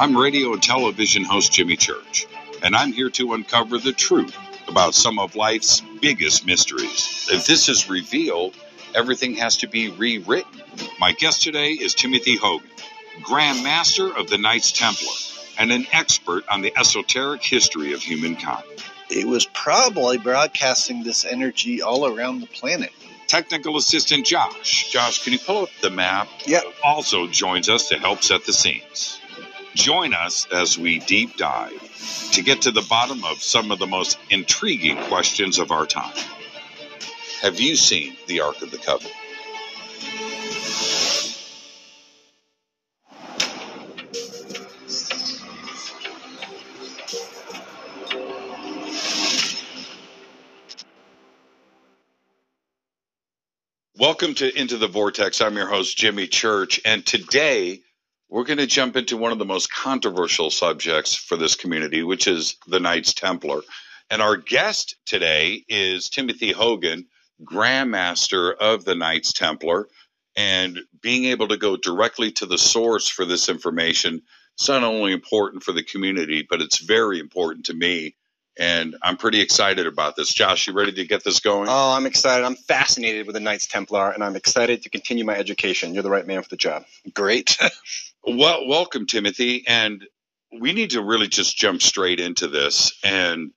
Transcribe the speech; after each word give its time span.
I'm 0.00 0.16
radio 0.16 0.52
and 0.52 0.62
television 0.62 1.24
host 1.24 1.50
Jimmy 1.50 1.76
Church, 1.76 2.28
and 2.62 2.76
I'm 2.76 2.92
here 2.92 3.10
to 3.10 3.32
uncover 3.34 3.78
the 3.78 3.92
truth 3.92 4.36
about 4.68 4.94
some 4.94 5.18
of 5.18 5.34
life's 5.34 5.82
biggest 6.00 6.46
mysteries. 6.46 7.28
If 7.32 7.48
this 7.48 7.68
is 7.68 7.90
revealed, 7.90 8.54
everything 8.94 9.34
has 9.34 9.56
to 9.56 9.66
be 9.66 9.90
rewritten. 9.90 10.62
My 11.00 11.10
guest 11.10 11.42
today 11.42 11.72
is 11.72 11.94
Timothy 11.94 12.36
Hogan, 12.36 12.70
Grand 13.22 13.64
Master 13.64 14.16
of 14.16 14.30
the 14.30 14.38
Knights 14.38 14.70
Templar 14.70 15.14
and 15.58 15.72
an 15.72 15.84
expert 15.90 16.44
on 16.48 16.62
the 16.62 16.72
esoteric 16.78 17.42
history 17.42 17.92
of 17.92 18.00
humankind. 18.00 18.62
It 19.10 19.26
was 19.26 19.46
probably 19.46 20.16
broadcasting 20.16 21.02
this 21.02 21.24
energy 21.24 21.82
all 21.82 22.06
around 22.06 22.38
the 22.38 22.46
planet. 22.46 22.92
Technical 23.26 23.76
assistant 23.76 24.24
Josh. 24.24 24.92
Josh, 24.92 25.24
can 25.24 25.32
you 25.32 25.40
pull 25.40 25.64
up 25.64 25.70
the 25.82 25.90
map? 25.90 26.28
Yep. 26.46 26.62
Also 26.84 27.26
joins 27.26 27.68
us 27.68 27.88
to 27.88 27.98
help 27.98 28.22
set 28.22 28.46
the 28.46 28.52
scenes. 28.52 29.18
Join 29.74 30.14
us 30.14 30.46
as 30.52 30.78
we 30.78 30.98
deep 30.98 31.36
dive 31.36 32.30
to 32.32 32.42
get 32.42 32.62
to 32.62 32.70
the 32.70 32.82
bottom 32.82 33.24
of 33.24 33.42
some 33.42 33.70
of 33.70 33.78
the 33.78 33.86
most 33.86 34.18
intriguing 34.30 34.96
questions 35.04 35.58
of 35.58 35.70
our 35.70 35.86
time. 35.86 36.14
Have 37.42 37.60
you 37.60 37.76
seen 37.76 38.16
the 38.26 38.40
Ark 38.40 38.62
of 38.62 38.70
the 38.70 38.78
Covenant? 38.78 39.14
Welcome 53.98 54.34
to 54.34 54.56
Into 54.58 54.76
the 54.78 54.88
Vortex. 54.88 55.40
I'm 55.40 55.56
your 55.56 55.68
host, 55.68 55.96
Jimmy 55.96 56.26
Church, 56.28 56.80
and 56.84 57.04
today 57.04 57.82
we're 58.28 58.44
going 58.44 58.58
to 58.58 58.66
jump 58.66 58.96
into 58.96 59.16
one 59.16 59.32
of 59.32 59.38
the 59.38 59.44
most 59.44 59.72
controversial 59.72 60.50
subjects 60.50 61.14
for 61.14 61.36
this 61.36 61.54
community, 61.54 62.02
which 62.02 62.26
is 62.26 62.56
the 62.66 62.80
Knights 62.80 63.14
Templar. 63.14 63.62
And 64.10 64.20
our 64.20 64.36
guest 64.36 64.96
today 65.06 65.64
is 65.68 66.10
Timothy 66.10 66.52
Hogan, 66.52 67.06
Grandmaster 67.42 68.54
of 68.54 68.84
the 68.84 68.94
Knights 68.94 69.32
Templar. 69.32 69.88
And 70.36 70.80
being 71.00 71.26
able 71.26 71.48
to 71.48 71.56
go 71.56 71.76
directly 71.76 72.32
to 72.32 72.46
the 72.46 72.58
source 72.58 73.08
for 73.08 73.24
this 73.24 73.48
information 73.48 74.22
is 74.58 74.68
not 74.68 74.84
only 74.84 75.12
important 75.12 75.62
for 75.62 75.72
the 75.72 75.82
community, 75.82 76.46
but 76.48 76.60
it's 76.60 76.78
very 76.78 77.18
important 77.18 77.66
to 77.66 77.74
me 77.74 78.14
and 78.58 78.96
I'm 79.02 79.16
pretty 79.16 79.40
excited 79.40 79.86
about 79.86 80.16
this. 80.16 80.34
Josh, 80.34 80.66
you 80.66 80.72
ready 80.72 80.92
to 80.92 81.06
get 81.06 81.22
this 81.22 81.38
going? 81.38 81.68
Oh, 81.68 81.92
I'm 81.92 82.06
excited. 82.06 82.44
I'm 82.44 82.56
fascinated 82.56 83.26
with 83.26 83.34
the 83.34 83.40
Knights 83.40 83.68
Templar, 83.68 84.10
and 84.10 84.24
I'm 84.24 84.34
excited 84.34 84.82
to 84.82 84.90
continue 84.90 85.24
my 85.24 85.36
education. 85.36 85.94
You're 85.94 86.02
the 86.02 86.10
right 86.10 86.26
man 86.26 86.42
for 86.42 86.48
the 86.48 86.56
job. 86.56 86.84
Great. 87.14 87.56
well, 88.24 88.66
welcome, 88.66 89.06
Timothy. 89.06 89.64
And 89.66 90.04
we 90.60 90.72
need 90.72 90.90
to 90.90 91.02
really 91.02 91.28
just 91.28 91.56
jump 91.56 91.82
straight 91.82 92.20
into 92.20 92.48
this. 92.48 92.92
And 93.04 93.52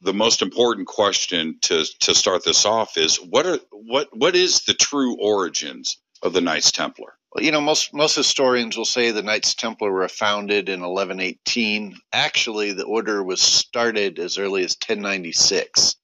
the 0.00 0.14
most 0.14 0.42
important 0.42 0.86
question 0.86 1.58
to 1.62 1.84
to 2.00 2.14
start 2.14 2.44
this 2.44 2.64
off 2.64 2.96
is 2.96 3.16
what 3.16 3.46
are 3.46 3.58
what 3.72 4.08
what 4.16 4.36
is 4.36 4.62
the 4.62 4.74
true 4.74 5.16
origins 5.20 5.98
of 6.22 6.32
the 6.32 6.40
Knights 6.40 6.72
Templar? 6.72 7.14
Well, 7.32 7.44
you 7.44 7.50
know, 7.52 7.60
most 7.60 7.92
most 7.92 8.14
historians 8.14 8.76
will 8.76 8.84
say 8.84 9.10
the 9.10 9.22
Knights 9.22 9.54
Templar 9.54 9.90
were 9.90 10.08
founded 10.08 10.68
in 10.68 10.80
1118. 10.80 11.96
Actually, 12.12 12.72
the 12.72 12.84
order 12.84 13.22
was 13.22 13.42
started 13.42 14.18
as 14.18 14.38
early 14.38 14.64
as 14.64 14.76
1096, 14.76 15.96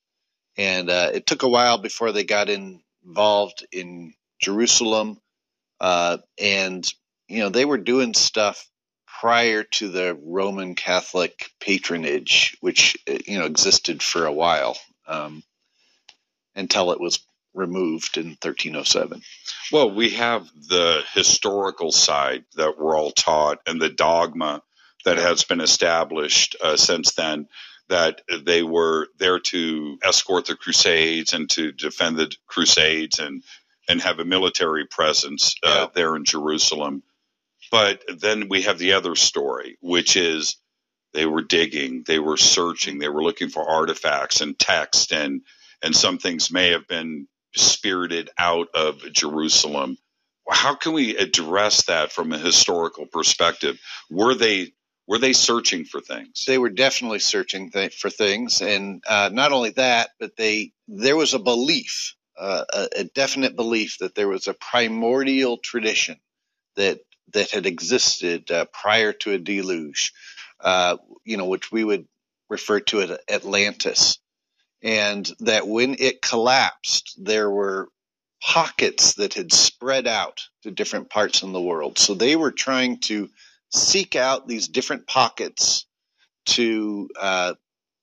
and 0.56 0.90
uh, 0.90 1.10
it 1.14 1.26
took 1.26 1.42
a 1.42 1.48
while 1.48 1.78
before 1.78 2.12
they 2.12 2.24
got 2.24 2.50
involved 2.50 3.66
in 3.72 4.12
Jerusalem. 4.40 5.18
Uh, 5.80 6.18
and 6.40 6.86
you 7.28 7.40
know, 7.40 7.48
they 7.48 7.64
were 7.64 7.78
doing 7.78 8.14
stuff 8.14 8.68
prior 9.20 9.62
to 9.62 9.88
the 9.88 10.18
Roman 10.22 10.74
Catholic 10.74 11.50
patronage, 11.60 12.56
which 12.60 12.96
uh, 13.08 13.18
you 13.26 13.38
know 13.38 13.46
existed 13.46 14.02
for 14.02 14.26
a 14.26 14.32
while 14.32 14.76
um, 15.06 15.42
until 16.54 16.92
it 16.92 17.00
was 17.00 17.20
removed 17.54 18.18
in 18.18 18.30
1307. 18.42 19.22
Well, 19.72 19.94
we 19.94 20.10
have 20.10 20.46
the 20.68 21.02
historical 21.14 21.92
side 21.92 22.44
that 22.56 22.76
we're 22.78 22.98
all 22.98 23.12
taught 23.12 23.58
and 23.66 23.80
the 23.80 23.88
dogma 23.88 24.62
that 25.04 25.18
has 25.18 25.44
been 25.44 25.60
established 25.60 26.56
uh, 26.62 26.76
since 26.76 27.14
then 27.14 27.46
that 27.88 28.22
they 28.44 28.62
were 28.62 29.08
there 29.18 29.38
to 29.38 29.98
escort 30.02 30.46
the 30.46 30.56
crusades 30.56 31.32
and 31.32 31.48
to 31.50 31.72
defend 31.72 32.16
the 32.16 32.34
crusades 32.46 33.18
and 33.18 33.42
and 33.86 34.00
have 34.00 34.18
a 34.18 34.24
military 34.24 34.86
presence 34.86 35.56
uh, 35.62 35.80
yeah. 35.80 35.86
there 35.94 36.16
in 36.16 36.24
Jerusalem. 36.24 37.02
But 37.74 38.04
then 38.20 38.48
we 38.48 38.62
have 38.62 38.78
the 38.78 38.92
other 38.92 39.16
story, 39.16 39.78
which 39.80 40.16
is 40.16 40.58
they 41.12 41.26
were 41.26 41.42
digging, 41.42 42.04
they 42.06 42.20
were 42.20 42.36
searching, 42.36 43.00
they 43.00 43.08
were 43.08 43.24
looking 43.24 43.48
for 43.48 43.68
artifacts 43.68 44.40
and 44.40 44.56
text 44.56 45.12
and 45.12 45.40
and 45.82 45.94
some 45.94 46.18
things 46.18 46.52
may 46.52 46.70
have 46.70 46.86
been 46.86 47.26
spirited 47.56 48.30
out 48.38 48.68
of 48.76 49.02
Jerusalem. 49.12 49.98
How 50.48 50.76
can 50.76 50.92
we 50.92 51.16
address 51.16 51.86
that 51.86 52.12
from 52.12 52.30
a 52.30 52.38
historical 52.38 53.06
perspective? 53.06 53.80
Were 54.08 54.36
they 54.36 54.70
were 55.08 55.18
they 55.18 55.32
searching 55.32 55.84
for 55.84 56.00
things? 56.00 56.44
They 56.46 56.58
were 56.58 56.70
definitely 56.70 57.18
searching 57.18 57.72
th- 57.72 57.96
for 57.96 58.08
things, 58.08 58.62
and 58.62 59.02
uh, 59.04 59.30
not 59.32 59.50
only 59.50 59.70
that, 59.70 60.10
but 60.20 60.36
they 60.36 60.70
there 60.86 61.16
was 61.16 61.34
a 61.34 61.40
belief, 61.40 62.14
uh, 62.38 62.66
a, 62.72 62.88
a, 62.98 63.04
definite 63.04 63.56
belief 63.56 63.98
that 63.98 64.14
there 64.14 64.28
was 64.28 64.46
a 64.46 64.54
primordial 64.54 65.58
tradition 65.58 66.20
that 66.76 67.00
that 67.32 67.50
had 67.50 67.66
existed 67.66 68.50
uh, 68.50 68.66
prior 68.66 69.12
to 69.12 69.32
a 69.32 69.38
deluge, 69.38 70.12
uh, 70.60 70.96
you 71.24 71.36
know, 71.36 71.46
which 71.46 71.72
we 71.72 71.84
would 71.84 72.06
refer 72.48 72.80
to 72.80 73.00
as 73.00 73.18
Atlantis 73.30 74.18
and 74.84 75.32
that 75.40 75.66
when 75.66 75.96
it 75.98 76.20
collapsed, 76.20 77.18
there 77.18 77.50
were 77.50 77.88
pockets 78.42 79.14
that 79.14 79.32
had 79.32 79.50
spread 79.50 80.06
out 80.06 80.42
to 80.62 80.70
different 80.70 81.08
parts 81.08 81.42
in 81.42 81.52
the 81.52 81.60
world. 81.60 81.98
So 81.98 82.12
they 82.14 82.36
were 82.36 82.52
trying 82.52 83.00
to 83.04 83.30
seek 83.72 84.14
out 84.14 84.46
these 84.46 84.68
different 84.68 85.06
pockets 85.06 85.86
to 86.46 87.08
uh, 87.18 87.54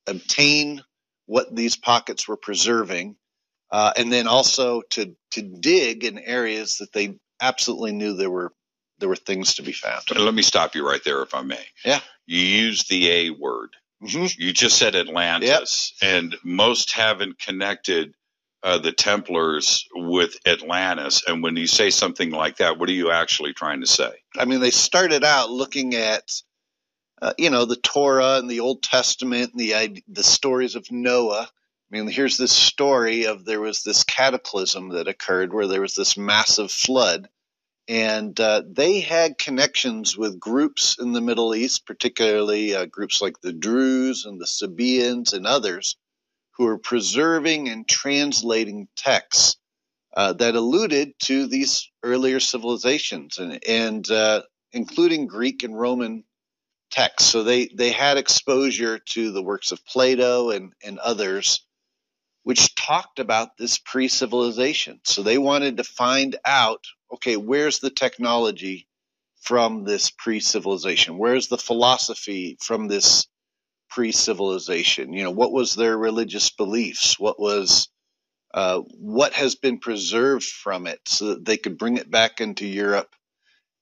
obtain 0.07 0.81
what 1.27 1.55
these 1.55 1.75
pockets 1.75 2.27
were 2.27 2.35
preserving, 2.37 3.15
uh, 3.71 3.93
and 3.95 4.11
then 4.11 4.27
also 4.27 4.81
to 4.91 5.15
to 5.31 5.41
dig 5.43 6.03
in 6.03 6.17
areas 6.17 6.77
that 6.77 6.91
they 6.91 7.19
absolutely 7.39 7.91
knew 7.91 8.13
there 8.13 8.31
were 8.31 8.51
there 9.01 9.09
were 9.09 9.17
things 9.17 9.55
to 9.55 9.63
be 9.63 9.73
found. 9.73 10.03
Let 10.15 10.33
me 10.33 10.41
stop 10.41 10.75
you 10.75 10.87
right 10.87 11.03
there, 11.03 11.21
if 11.21 11.35
I 11.35 11.41
may. 11.41 11.65
Yeah. 11.83 11.99
You 12.25 12.39
used 12.39 12.89
the 12.89 13.09
A 13.09 13.29
word. 13.31 13.75
Mm-hmm. 14.01 14.41
You 14.41 14.53
just 14.53 14.77
said 14.77 14.95
Atlantis, 14.95 15.93
yep. 16.01 16.11
and 16.11 16.35
most 16.43 16.93
haven't 16.93 17.37
connected 17.37 18.15
uh, 18.63 18.77
the 18.77 18.91
Templars 18.91 19.87
with 19.93 20.37
Atlantis. 20.45 21.23
And 21.27 21.43
when 21.43 21.55
you 21.55 21.67
say 21.67 21.89
something 21.89 22.31
like 22.31 22.57
that, 22.57 22.79
what 22.79 22.89
are 22.89 22.93
you 22.93 23.11
actually 23.11 23.53
trying 23.53 23.81
to 23.81 23.87
say? 23.87 24.11
I 24.37 24.45
mean, 24.45 24.59
they 24.59 24.71
started 24.71 25.23
out 25.23 25.51
looking 25.51 25.95
at, 25.95 26.31
uh, 27.21 27.33
you 27.37 27.49
know, 27.49 27.65
the 27.65 27.75
Torah 27.75 28.37
and 28.37 28.49
the 28.49 28.61
Old 28.61 28.81
Testament 28.81 29.51
and 29.53 29.59
the 29.59 30.03
the 30.07 30.23
stories 30.23 30.75
of 30.75 30.91
Noah. 30.91 31.47
I 31.51 31.97
mean, 31.97 32.07
here's 32.07 32.37
this 32.37 32.53
story 32.53 33.25
of 33.25 33.45
there 33.45 33.61
was 33.61 33.83
this 33.83 34.03
cataclysm 34.03 34.89
that 34.89 35.07
occurred 35.07 35.53
where 35.53 35.67
there 35.67 35.81
was 35.81 35.95
this 35.95 36.17
massive 36.17 36.71
flood 36.71 37.27
and 37.91 38.39
uh, 38.39 38.61
they 38.65 39.01
had 39.01 39.37
connections 39.37 40.17
with 40.17 40.39
groups 40.39 40.95
in 40.97 41.11
the 41.11 41.19
Middle 41.19 41.53
East, 41.53 41.85
particularly 41.85 42.73
uh, 42.73 42.85
groups 42.85 43.21
like 43.21 43.41
the 43.41 43.51
Druze 43.51 44.23
and 44.23 44.39
the 44.39 44.47
Sabaeans 44.47 45.33
and 45.33 45.45
others, 45.45 45.97
who 46.51 46.63
were 46.63 46.77
preserving 46.77 47.67
and 47.67 47.85
translating 47.85 48.87
texts 48.95 49.57
uh, 50.15 50.31
that 50.31 50.55
alluded 50.55 51.19
to 51.23 51.47
these 51.47 51.91
earlier 52.01 52.39
civilizations, 52.39 53.39
and, 53.39 53.59
and 53.67 54.09
uh, 54.09 54.43
including 54.71 55.27
Greek 55.27 55.63
and 55.63 55.77
Roman 55.77 56.23
texts. 56.91 57.29
So 57.29 57.43
they 57.43 57.67
they 57.75 57.91
had 57.91 58.17
exposure 58.17 58.99
to 58.99 59.33
the 59.33 59.43
works 59.43 59.73
of 59.73 59.85
Plato 59.85 60.51
and 60.51 60.71
and 60.81 60.97
others 60.97 61.65
which 62.43 62.75
talked 62.75 63.19
about 63.19 63.57
this 63.57 63.77
pre 63.77 64.07
civilization. 64.07 64.99
So 65.03 65.23
they 65.23 65.37
wanted 65.37 65.77
to 65.77 65.83
find 65.83 66.35
out 66.45 66.85
okay, 67.13 67.35
where's 67.35 67.79
the 67.79 67.89
technology 67.89 68.87
from 69.41 69.83
this 69.83 70.11
pre 70.11 70.39
civilization? 70.39 71.17
Where's 71.17 71.47
the 71.47 71.57
philosophy 71.57 72.57
from 72.61 72.87
this 72.87 73.27
pre 73.89 74.11
civilization? 74.11 75.13
You 75.13 75.23
know, 75.23 75.31
what 75.31 75.51
was 75.51 75.75
their 75.75 75.97
religious 75.97 76.49
beliefs? 76.49 77.19
What 77.19 77.39
was 77.39 77.89
uh, 78.53 78.79
what 78.79 79.33
has 79.33 79.55
been 79.55 79.79
preserved 79.79 80.43
from 80.45 80.87
it 80.87 80.99
so 81.05 81.29
that 81.29 81.45
they 81.45 81.57
could 81.57 81.77
bring 81.77 81.97
it 81.97 82.11
back 82.11 82.41
into 82.41 82.67
Europe 82.67 83.15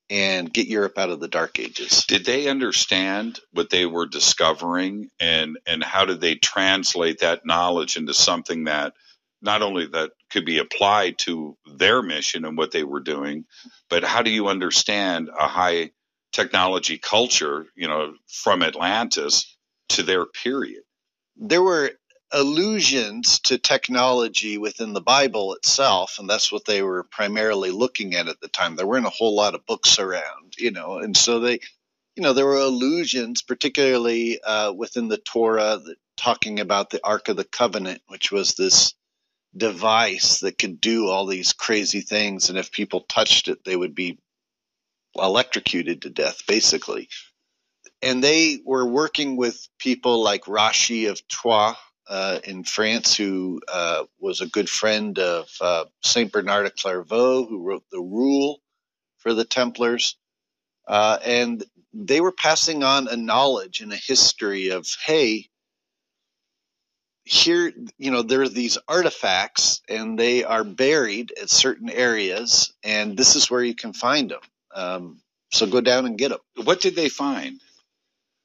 and 0.10 0.52
get 0.52 0.68
Europe 0.68 0.98
out 0.98 1.10
of 1.10 1.20
the 1.20 1.28
dark 1.28 1.60
ages. 1.60 2.06
Did 2.08 2.26
they 2.26 2.48
understand 2.48 3.40
what 3.52 3.70
they 3.70 3.86
were 3.86 4.08
discovering 4.08 5.10
and 5.20 5.58
and 5.66 5.84
how 5.84 6.06
did 6.06 6.22
they 6.22 6.36
translate 6.36 7.20
that 7.20 7.46
knowledge 7.46 7.96
into 7.98 8.14
something 8.14 8.66
that 8.66 8.94
not 9.42 9.62
only 9.62 9.86
that 9.88 10.12
could 10.30 10.46
be 10.46 10.58
applied 10.58 11.18
to 11.20 11.58
their 11.76 12.02
mission 12.02 12.44
and 12.46 12.58
what 12.58 12.72
they 12.72 12.84
were 12.84 13.00
doing, 13.00 13.46
but 13.90 14.04
how 14.04 14.22
do 14.22 14.32
you 14.32 14.48
understand 14.48 15.30
a 15.30 15.48
high 15.48 15.92
technology 16.32 16.98
culture, 16.98 17.66
you 17.76 17.88
know, 17.88 18.14
from 18.28 18.64
Atlantis 18.64 19.56
to 19.90 20.04
their 20.04 20.26
period. 20.26 20.84
There 21.36 21.64
were 21.64 21.92
allusions 22.32 23.40
to 23.40 23.58
technology 23.58 24.58
within 24.58 24.94
the 24.94 25.02
Bible 25.02 25.54
itself, 25.54 26.18
and 26.20 26.30
that's 26.30 26.52
what 26.52 26.66
they 26.66 26.82
were 26.84 27.04
primarily 27.04 27.72
looking 27.72 28.16
at 28.16 28.28
at 28.28 28.40
the 28.40 28.48
time. 28.48 28.76
There 28.76 28.88
weren't 28.88 29.08
a 29.08 29.12
whole 29.12 29.36
lot 29.36 29.56
of 29.56 29.66
books 29.66 30.00
around, 30.00 30.56
you 30.58 30.72
know, 30.72 30.98
and 30.98 31.16
so 31.18 31.40
they, 31.40 31.60
you 32.16 32.24
know, 32.24 32.34
there 32.34 32.46
were 32.46 32.58
allusions, 32.58 33.42
particularly 33.42 34.42
uh, 34.42 34.72
within 34.74 35.08
the 35.08 35.18
Torah, 35.18 35.80
that, 35.84 35.98
talking 36.18 36.60
about 36.60 36.90
the 36.90 37.00
Ark 37.04 37.30
of 37.30 37.38
the 37.38 37.46
Covenant, 37.46 38.02
which 38.08 38.32
was 38.32 38.54
this 38.54 38.94
device 39.56 40.42
that 40.42 40.58
could 40.58 40.80
do 40.80 41.08
all 41.08 41.26
these 41.26 41.54
crazy 41.54 42.02
things, 42.02 42.50
and 42.50 42.60
if 42.60 42.72
people 42.72 43.02
touched 43.02 43.48
it, 43.48 43.64
they 43.64 43.76
would 43.76 43.96
be 43.96 44.20
electrocuted 45.16 46.04
to 46.04 46.10
death, 46.10 46.46
basically. 46.48 47.10
And 48.02 48.24
they 48.24 48.60
were 48.64 48.86
working 48.86 49.36
with 49.36 49.68
people 49.80 50.22
like 50.24 50.44
Rashi 50.44 51.10
of 51.10 51.28
Troyes 51.28 51.76
uh, 52.10 52.40
in 52.44 52.64
France, 52.64 53.16
who 53.16 53.62
uh, 53.72 54.04
was 54.20 54.42
a 54.42 54.48
good 54.48 54.70
friend 54.70 55.18
of 55.20 55.48
uh, 55.62 55.86
Saint 56.02 56.32
Bernard 56.32 56.66
of 56.66 56.76
Clairvaux, 56.76 57.46
who 57.46 57.62
wrote 57.62 57.84
the 57.92 58.02
Rule 58.02 58.60
for 59.20 59.34
the 59.34 59.46
Templars. 59.46 60.18
Uh, 60.88 61.20
and 61.24 61.64
they 61.94 62.20
were 62.20 62.32
passing 62.32 62.84
on 62.84 63.08
a 63.08 63.16
knowledge 63.16 63.82
and 63.82 63.94
a 63.94 63.98
history 63.98 64.70
of, 64.70 64.88
hey, 65.06 65.48
here, 67.26 67.72
you 68.00 68.10
know, 68.10 68.24
there 68.24 68.42
are 68.42 68.50
these 68.50 68.80
artifacts 68.88 69.82
and 69.88 70.18
they 70.18 70.44
are 70.44 70.64
buried 70.64 71.32
at 71.40 71.52
certain 71.52 71.92
areas, 71.92 72.74
and 72.84 73.16
this 73.16 73.36
is 73.36 73.52
where 73.52 73.64
you 73.64 73.76
can 73.76 73.94
find 73.94 74.32
them. 74.32 74.42
Um, 74.74 75.22
so 75.52 75.68
go 75.68 75.80
down 75.80 76.08
and 76.08 76.18
get 76.18 76.30
them. 76.30 76.40
What 76.64 76.82
did 76.82 76.96
they 76.96 77.10
find? 77.10 77.62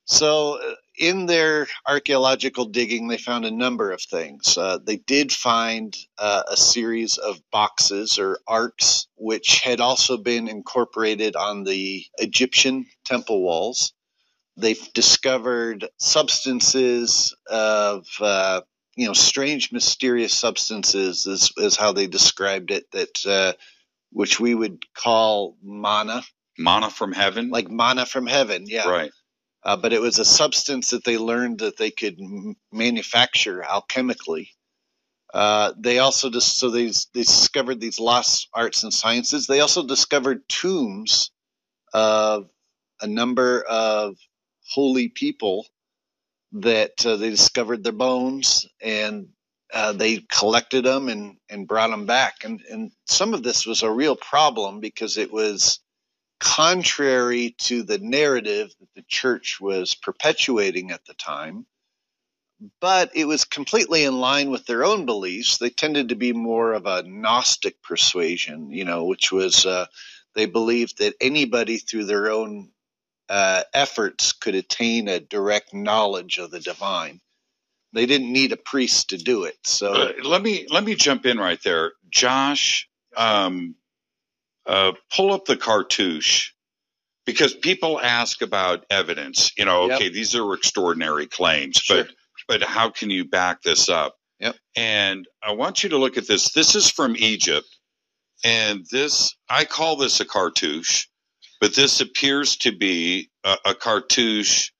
So, 0.04 0.74
in 0.96 1.26
their 1.26 1.66
archaeological 1.86 2.66
digging, 2.66 3.08
they 3.08 3.18
found 3.18 3.44
a 3.44 3.50
number 3.50 3.90
of 3.90 4.00
things. 4.00 4.56
Uh, 4.56 4.78
they 4.82 4.96
did 4.96 5.32
find 5.32 5.96
uh, 6.18 6.42
a 6.48 6.56
series 6.56 7.18
of 7.18 7.40
boxes 7.50 8.18
or 8.18 8.38
arks, 8.46 9.08
which 9.16 9.60
had 9.60 9.80
also 9.80 10.16
been 10.16 10.48
incorporated 10.48 11.36
on 11.36 11.64
the 11.64 12.04
Egyptian 12.18 12.86
temple 13.04 13.42
walls. 13.42 13.92
They've 14.56 14.92
discovered 14.92 15.88
substances 15.98 17.34
of, 17.50 18.06
uh, 18.20 18.60
you 18.94 19.06
know, 19.08 19.14
strange, 19.14 19.72
mysterious 19.72 20.32
substances, 20.32 21.26
is, 21.26 21.52
is 21.56 21.76
how 21.76 21.92
they 21.92 22.06
described 22.06 22.70
it, 22.70 22.84
that 22.92 23.26
uh, 23.26 23.52
which 24.12 24.38
we 24.38 24.54
would 24.54 24.84
call 24.94 25.56
mana. 25.60 26.22
Mana 26.56 26.88
from 26.88 27.10
heaven? 27.10 27.50
Like 27.50 27.68
mana 27.68 28.06
from 28.06 28.28
heaven, 28.28 28.66
yeah. 28.68 28.88
Right 28.88 29.10
uh, 29.64 29.76
but 29.76 29.92
it 29.94 30.02
was 30.02 30.18
a 30.18 30.24
substance 30.26 30.90
that 30.90 31.04
they 31.04 31.18
learned 31.18 31.60
that 31.60 31.78
they 31.78 31.90
could 31.92 32.20
m- 32.20 32.56
manufacture 32.72 33.62
alchemically. 33.62 34.48
Uh, 35.34 35.72
they 35.78 35.98
also 36.00 36.30
just 36.30 36.58
so 36.58 36.70
they, 36.70 36.86
they 37.14 37.22
discovered 37.22 37.80
these 37.80 38.00
lost 38.00 38.48
arts 38.54 38.84
and 38.84 38.94
sciences. 38.94 39.46
They 39.46 39.60
also 39.60 39.86
discovered 39.86 40.48
tombs 40.48 41.30
of 41.94 42.48
a 43.02 43.06
number 43.08 43.62
of 43.62 44.16
holy 44.70 45.08
people 45.08 45.66
that 46.52 47.04
uh, 47.04 47.16
they 47.16 47.30
discovered 47.30 47.84
their 47.84 47.92
bones 47.92 48.66
and 48.82 49.28
uh, 49.72 49.92
they 49.92 50.18
collected 50.32 50.84
them 50.84 51.08
and, 51.08 51.36
and 51.50 51.68
brought 51.68 51.90
them 51.90 52.06
back. 52.06 52.44
And, 52.44 52.60
and 52.70 52.90
some 53.06 53.34
of 53.34 53.42
this 53.42 53.66
was 53.66 53.82
a 53.82 53.90
real 53.90 54.16
problem 54.16 54.80
because 54.80 55.18
it 55.18 55.32
was 55.32 55.80
contrary 56.44 57.56
to 57.58 57.82
the 57.82 57.98
narrative 57.98 58.68
that 58.78 58.94
the 58.94 59.04
church 59.08 59.58
was 59.62 59.94
perpetuating 59.94 60.90
at 60.90 61.04
the 61.06 61.14
time, 61.14 61.64
but 62.82 63.10
it 63.14 63.24
was 63.24 63.44
completely 63.46 64.04
in 64.04 64.20
line 64.20 64.50
with 64.50 64.66
their 64.66 64.84
own 64.84 65.06
beliefs. 65.06 65.56
They 65.56 65.70
tended 65.70 66.10
to 66.10 66.16
be 66.16 66.34
more 66.34 66.74
of 66.74 66.84
a 66.84 67.02
Gnostic 67.02 67.82
persuasion, 67.82 68.70
you 68.70 68.84
know, 68.84 69.06
which 69.06 69.32
was 69.32 69.64
uh, 69.64 69.86
they 70.34 70.44
believed 70.44 70.98
that 70.98 71.14
anybody 71.18 71.78
through 71.78 72.04
their 72.04 72.30
own 72.30 72.70
uh, 73.30 73.62
efforts 73.72 74.32
could 74.32 74.54
attain 74.54 75.08
a 75.08 75.20
direct 75.20 75.72
knowledge 75.72 76.36
of 76.36 76.50
the 76.50 76.60
divine. 76.60 77.22
They 77.94 78.04
didn't 78.04 78.32
need 78.32 78.52
a 78.52 78.58
priest 78.58 79.10
to 79.10 79.16
do 79.16 79.44
it. 79.44 79.56
So 79.64 79.94
uh, 79.94 80.12
let 80.24 80.42
me 80.42 80.66
let 80.68 80.84
me 80.84 80.94
jump 80.94 81.24
in 81.24 81.38
right 81.38 81.62
there, 81.64 81.92
Josh. 82.10 82.86
Um, 83.16 83.76
uh, 84.66 84.92
pull 85.14 85.32
up 85.32 85.44
the 85.44 85.56
cartouche 85.56 86.50
because 87.26 87.54
people 87.54 88.00
ask 88.00 88.42
about 88.42 88.84
evidence. 88.90 89.52
You 89.56 89.64
know, 89.64 89.92
okay, 89.92 90.04
yep. 90.04 90.12
these 90.12 90.34
are 90.34 90.54
extraordinary 90.54 91.26
claims, 91.26 91.76
sure. 91.76 92.04
but 92.04 92.14
but 92.46 92.62
how 92.62 92.90
can 92.90 93.10
you 93.10 93.24
back 93.24 93.62
this 93.62 93.88
up? 93.88 94.16
Yep. 94.40 94.56
And 94.76 95.26
I 95.42 95.52
want 95.52 95.82
you 95.82 95.90
to 95.90 95.98
look 95.98 96.18
at 96.18 96.26
this. 96.26 96.52
This 96.52 96.74
is 96.74 96.90
from 96.90 97.16
Egypt, 97.16 97.66
and 98.44 98.84
this 98.90 99.36
I 99.48 99.64
call 99.64 99.96
this 99.96 100.20
a 100.20 100.24
cartouche, 100.24 101.06
but 101.60 101.74
this 101.74 102.00
appears 102.00 102.56
to 102.58 102.72
be 102.72 103.30
a, 103.44 103.56
a 103.66 103.74
cartouche 103.74 104.70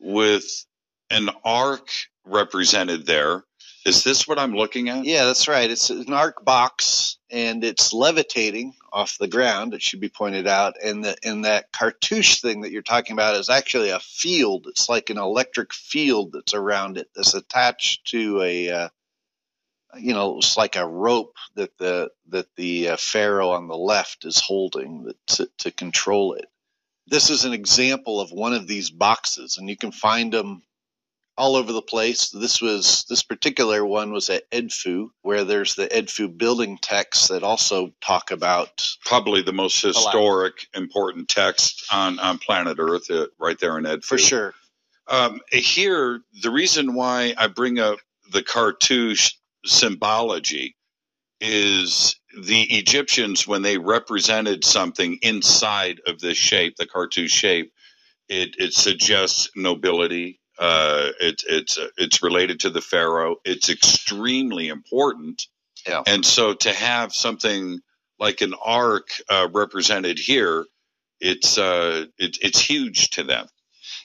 with 0.00 0.44
an 1.10 1.30
ark 1.44 1.88
represented 2.24 3.06
there 3.06 3.44
is 3.86 4.02
this 4.02 4.26
what 4.26 4.38
I'm 4.38 4.52
looking 4.52 4.88
at? 4.88 5.04
Yeah, 5.04 5.26
that's 5.26 5.46
right. 5.46 5.70
It's 5.70 5.90
an 5.90 6.12
ark 6.12 6.44
box 6.44 7.18
and 7.30 7.62
it's 7.62 7.92
levitating 7.92 8.74
off 8.92 9.16
the 9.16 9.28
ground. 9.28 9.74
It 9.74 9.82
should 9.82 10.00
be 10.00 10.08
pointed 10.08 10.48
out. 10.48 10.74
And 10.82 11.04
the 11.04 11.16
and 11.22 11.44
that 11.44 11.70
cartouche 11.72 12.40
thing 12.40 12.62
that 12.62 12.72
you're 12.72 12.82
talking 12.82 13.12
about 13.12 13.36
is 13.36 13.48
actually 13.48 13.90
a 13.90 14.00
field. 14.00 14.66
It's 14.68 14.88
like 14.88 15.10
an 15.10 15.18
electric 15.18 15.72
field 15.72 16.32
that's 16.32 16.52
around 16.52 16.98
it 16.98 17.08
that's 17.14 17.34
attached 17.34 18.08
to 18.08 18.42
a 18.42 18.70
uh, 18.70 18.88
you 19.96 20.14
know, 20.14 20.38
it's 20.38 20.56
like 20.56 20.74
a 20.74 20.86
rope 20.86 21.36
that 21.54 21.78
the 21.78 22.10
that 22.30 22.46
the 22.56 22.90
uh, 22.90 22.96
pharaoh 22.96 23.50
on 23.50 23.68
the 23.68 23.76
left 23.76 24.24
is 24.24 24.40
holding 24.40 25.12
to, 25.26 25.48
to 25.58 25.70
control 25.70 26.34
it. 26.34 26.46
This 27.06 27.30
is 27.30 27.44
an 27.44 27.52
example 27.52 28.20
of 28.20 28.32
one 28.32 28.52
of 28.52 28.66
these 28.66 28.90
boxes, 28.90 29.58
and 29.58 29.70
you 29.70 29.76
can 29.76 29.92
find 29.92 30.32
them 30.32 30.62
all 31.38 31.56
over 31.56 31.72
the 31.72 31.82
place. 31.82 32.30
This 32.30 32.60
was 32.62 33.04
this 33.08 33.22
particular 33.22 33.84
one 33.84 34.12
was 34.12 34.30
at 34.30 34.50
Edfu, 34.50 35.08
where 35.22 35.44
there's 35.44 35.74
the 35.74 35.86
Edfu 35.86 36.36
building 36.36 36.78
texts 36.80 37.28
that 37.28 37.42
also 37.42 37.92
talk 38.00 38.30
about 38.30 38.96
probably 39.04 39.42
the 39.42 39.52
most 39.52 39.80
historic, 39.82 40.66
important 40.74 41.28
text 41.28 41.86
on 41.92 42.18
on 42.18 42.38
planet 42.38 42.78
Earth, 42.80 43.10
uh, 43.10 43.26
right 43.38 43.58
there 43.58 43.78
in 43.78 43.84
Edfu. 43.84 44.04
For 44.04 44.18
sure. 44.18 44.54
Um, 45.08 45.40
here, 45.52 46.20
the 46.42 46.50
reason 46.50 46.94
why 46.94 47.34
I 47.36 47.46
bring 47.46 47.78
up 47.78 47.98
the 48.32 48.42
cartouche 48.42 49.34
symbology 49.64 50.74
is 51.40 52.16
the 52.36 52.62
Egyptians 52.62 53.46
when 53.46 53.62
they 53.62 53.78
represented 53.78 54.64
something 54.64 55.18
inside 55.22 56.00
of 56.06 56.18
this 56.18 56.36
shape, 56.36 56.76
the 56.76 56.86
cartouche 56.86 57.30
shape. 57.30 57.72
It, 58.28 58.56
it 58.58 58.72
suggests 58.72 59.50
nobility, 59.54 60.40
uh, 60.58 61.10
it, 61.20 61.42
it's 61.48 61.78
it's 61.96 62.22
related 62.22 62.60
to 62.60 62.70
the 62.70 62.80
pharaoh. 62.80 63.36
It's 63.44 63.68
extremely 63.68 64.68
important. 64.68 65.46
Yeah. 65.86 66.02
And 66.06 66.24
so 66.24 66.54
to 66.54 66.72
have 66.72 67.14
something 67.14 67.80
like 68.18 68.40
an 68.40 68.54
ark 68.54 69.08
uh, 69.28 69.48
represented 69.52 70.18
here, 70.18 70.64
it's 71.20 71.58
uh, 71.58 72.06
it, 72.18 72.38
it's 72.42 72.60
huge 72.60 73.10
to 73.10 73.24
them. 73.24 73.46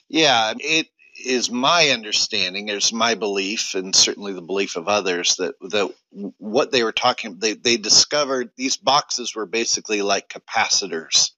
Yeah, 0.08 0.52
it 0.58 0.88
is 1.24 1.50
my 1.50 1.90
understanding, 1.90 2.68
it's 2.68 2.92
my 2.92 3.14
belief, 3.14 3.74
and 3.74 3.94
certainly 3.94 4.32
the 4.32 4.42
belief 4.42 4.76
of 4.76 4.88
others 4.88 5.36
that 5.36 5.54
that 5.70 5.90
what 6.38 6.70
they 6.72 6.82
were 6.82 6.92
talking, 6.92 7.38
they 7.38 7.54
they 7.54 7.76
discovered 7.76 8.50
these 8.56 8.76
boxes 8.76 9.34
were 9.34 9.46
basically 9.46 10.02
like 10.02 10.28
capacitors. 10.28 11.30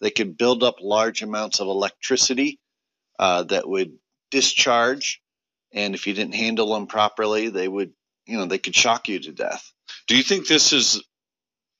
They 0.00 0.10
could 0.10 0.38
build 0.38 0.62
up 0.62 0.76
large 0.80 1.22
amounts 1.22 1.60
of 1.60 1.68
electricity 1.68 2.58
uh, 3.18 3.42
that 3.44 3.68
would 3.68 3.98
discharge, 4.30 5.20
and 5.72 5.94
if 5.94 6.06
you 6.06 6.14
didn't 6.14 6.34
handle 6.34 6.74
them 6.74 6.86
properly, 6.86 7.48
they 7.48 7.68
would, 7.68 7.92
you 8.26 8.38
know, 8.38 8.46
they 8.46 8.58
could 8.58 8.76
shock 8.76 9.08
you 9.08 9.18
to 9.20 9.32
death. 9.32 9.70
Do 10.06 10.16
you 10.16 10.22
think 10.22 10.46
this 10.46 10.72
is 10.72 11.02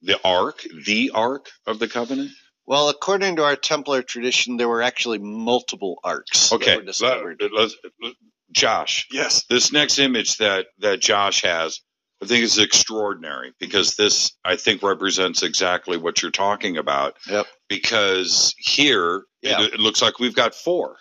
the 0.03 0.19
Ark, 0.25 0.65
the 0.87 1.13
Ark 1.15 1.49
of 1.67 1.79
the 1.79 1.89
Covenant? 1.89 2.31
Well, 2.67 2.89
according 2.89 3.37
to 3.37 3.45
our 3.45 3.57
Templar 3.57 4.03
tradition, 4.03 4.57
there 4.57 4.69
were 4.69 4.83
actually 4.83 5.19
multiple 5.19 5.99
arks. 6.05 6.53
okay. 6.53 6.67
that 6.67 6.77
were 6.77 6.85
discovered. 6.85 7.43
Let, 7.53 7.71
let, 8.01 8.15
Josh, 8.53 9.09
yes, 9.11 9.45
this 9.49 9.73
next 9.73 9.99
image 9.99 10.37
that 10.39 10.67
that 10.79 11.01
Josh 11.01 11.43
has, 11.43 11.81
I 12.23 12.27
think 12.27 12.45
is 12.45 12.59
extraordinary 12.59 13.53
because 13.59 13.97
this, 13.97 14.33
I 14.45 14.57
think, 14.57 14.83
represents 14.83 15.43
exactly 15.43 15.97
what 15.97 16.23
you're 16.23 16.31
talking 16.31 16.77
about. 16.77 17.17
Yep. 17.29 17.47
Because 17.69 18.55
here, 18.59 19.23
yeah. 19.43 19.63
it, 19.63 19.75
it 19.75 19.81
looks 19.81 20.03
like 20.03 20.19
we've 20.19 20.35
got 20.35 20.55
four. 20.55 20.97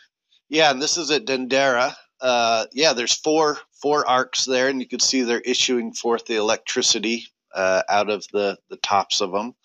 Yeah, 0.49 0.71
and 0.71 0.81
this 0.81 0.97
is 0.97 1.11
at 1.11 1.25
Dendera. 1.25 1.95
Uh, 2.21 2.67
yeah, 2.73 2.93
there's 2.93 3.15
four 3.15 3.59
four 3.81 4.07
arks 4.07 4.45
there, 4.45 4.69
and 4.69 4.81
you 4.81 4.87
can 4.87 4.99
see 4.99 5.21
they're 5.23 5.41
issuing 5.41 5.93
forth 5.93 6.25
the 6.27 6.37
electricity 6.37 7.27
uh, 7.55 7.83
out 7.89 8.09
of 8.09 8.25
the 8.33 8.57
the 8.69 8.77
tops 8.77 9.21
of 9.21 9.31
them. 9.31 9.55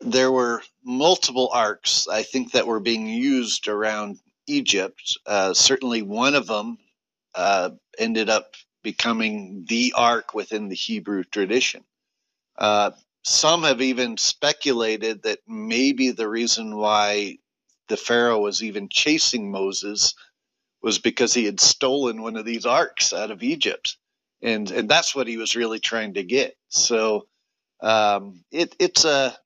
there 0.00 0.32
were 0.32 0.62
multiple 0.84 1.50
arks, 1.52 2.08
I 2.08 2.24
think, 2.24 2.52
that 2.52 2.68
were 2.68 2.80
being 2.80 3.08
used 3.08 3.68
around 3.68 4.18
Egypt. 4.48 5.18
Uh, 5.26 5.54
certainly, 5.54 6.02
one 6.02 6.36
of 6.36 6.48
them 6.48 6.78
uh, 7.34 7.70
ended 7.98 8.30
up 8.30 8.54
becoming 8.84 9.66
the 9.68 9.94
ark 9.96 10.34
within 10.34 10.68
the 10.68 10.76
Hebrew 10.76 11.24
tradition. 11.24 11.84
Uh, 12.58 12.92
some 13.24 13.64
have 13.64 13.82
even 13.82 14.16
speculated 14.18 15.24
that 15.24 15.40
maybe 15.48 16.10
the 16.12 16.28
reason 16.28 16.76
why 16.76 17.38
the 17.92 17.98
Pharaoh 17.98 18.40
was 18.40 18.62
even 18.62 18.88
chasing 18.88 19.50
Moses 19.50 20.14
was 20.82 20.98
because 20.98 21.34
he 21.34 21.44
had 21.44 21.60
stolen 21.60 22.22
one 22.22 22.38
of 22.38 22.46
these 22.46 22.64
arks 22.64 23.12
out 23.12 23.30
of 23.30 23.42
Egypt. 23.42 23.98
And, 24.42 24.70
and 24.70 24.88
that's 24.88 25.14
what 25.14 25.28
he 25.28 25.36
was 25.36 25.54
really 25.54 25.78
trying 25.78 26.14
to 26.14 26.24
get. 26.24 26.56
So 26.70 27.26
um, 27.82 28.44
it, 28.50 28.74
it's 28.78 29.04
a, 29.04 29.36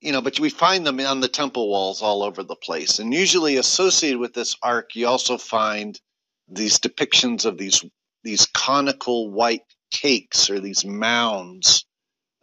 you 0.00 0.12
know, 0.12 0.22
but 0.22 0.40
we 0.40 0.48
find 0.48 0.86
them 0.86 0.98
on 1.00 1.20
the 1.20 1.28
temple 1.28 1.68
walls 1.68 2.00
all 2.00 2.22
over 2.22 2.42
the 2.42 2.56
place. 2.56 3.00
And 3.00 3.12
usually 3.12 3.58
associated 3.58 4.18
with 4.18 4.32
this 4.32 4.56
ark, 4.62 4.94
you 4.94 5.06
also 5.06 5.36
find 5.36 6.00
these 6.48 6.78
depictions 6.78 7.44
of 7.44 7.58
these 7.58 7.84
these 8.24 8.46
conical 8.46 9.30
white 9.30 9.62
cakes 9.90 10.50
or 10.50 10.58
these 10.58 10.84
mounds 10.84 11.84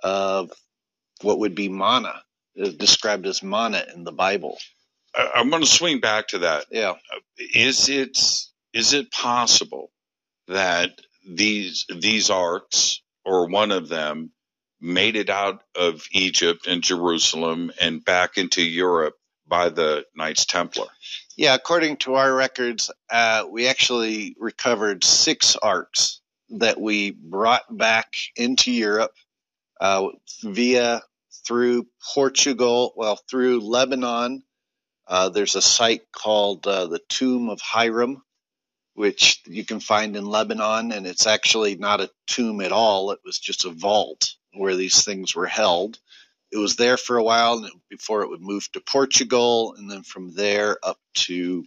of 0.04 0.52
what 1.22 1.40
would 1.40 1.56
be 1.56 1.68
manna, 1.70 2.22
uh, 2.62 2.70
described 2.70 3.26
as 3.26 3.44
manna 3.44 3.84
in 3.94 4.04
the 4.04 4.12
Bible. 4.12 4.58
I'm 5.18 5.50
going 5.50 5.64
to 5.64 5.68
swing 5.68 6.00
back 6.00 6.30
to 6.30 6.40
that. 6.40 6.66
Yeah. 6.72 6.94
Is 7.38 7.90
it 7.90 8.18
is 8.74 8.94
it 8.94 9.12
possible 9.12 9.92
that 10.48 10.92
these 11.28 11.86
these 11.94 12.30
arks 12.30 13.02
or 13.24 13.48
one 13.48 13.72
of 13.72 13.90
them 13.90 14.32
made 14.82 15.16
it 15.16 15.30
out 15.30 15.64
of 15.76 16.06
Egypt 16.12 16.68
and 16.68 16.84
Jerusalem 16.84 17.72
and 17.82 18.04
back 18.04 18.38
into 18.38 18.62
Europe 18.62 19.16
by 19.48 19.70
the 19.70 20.06
Knights 20.16 20.46
Templar? 20.46 20.88
Yeah, 21.38 21.54
according 21.56 21.98
to 21.98 22.16
our 22.16 22.34
records, 22.34 22.92
uh, 23.10 23.46
we 23.50 23.68
actually 23.68 24.36
recovered 24.40 25.04
six 25.04 25.56
arks 25.56 26.22
that 26.50 26.80
we 26.80 27.12
brought 27.12 27.64
back 27.70 28.14
into 28.36 28.72
Europe 28.72 29.14
uh, 29.82 30.10
via 30.44 31.02
through 31.46 31.88
Portugal, 32.14 32.94
well, 32.96 33.20
through 33.30 33.60
Lebanon. 33.62 34.44
Uh, 35.08 35.30
there's 35.30 35.56
a 35.56 35.62
site 35.62 36.12
called 36.12 36.66
uh, 36.68 36.88
the 36.88 37.00
Tomb 37.10 37.50
of 37.50 37.62
Hiram, 37.62 38.24
which 38.96 39.42
you 39.46 39.66
can 39.66 39.80
find 39.80 40.16
in 40.16 40.26
Lebanon, 40.26 40.92
and 40.92 41.06
it's 41.06 41.28
actually 41.28 41.76
not 41.76 42.02
a 42.02 42.10
tomb 42.28 42.62
at 42.62 42.72
all. 42.72 43.12
It 43.12 43.20
was 43.24 43.40
just 43.40 43.66
a 43.66 43.70
vault 43.70 44.34
where 44.54 44.76
these 44.76 45.04
things 45.04 45.36
were 45.36 45.48
held 45.48 46.00
it 46.52 46.58
was 46.58 46.76
there 46.78 46.98
for 46.98 47.18
a 47.18 47.24
while 47.24 47.68
before 47.90 48.22
it 48.22 48.30
would 48.30 48.42
move 48.42 48.72
to 48.72 48.80
Portugal, 48.80 49.76
and 49.78 49.90
then 49.90 50.04
from 50.04 50.34
there 50.34 50.78
up 50.84 50.98
to 51.16 51.66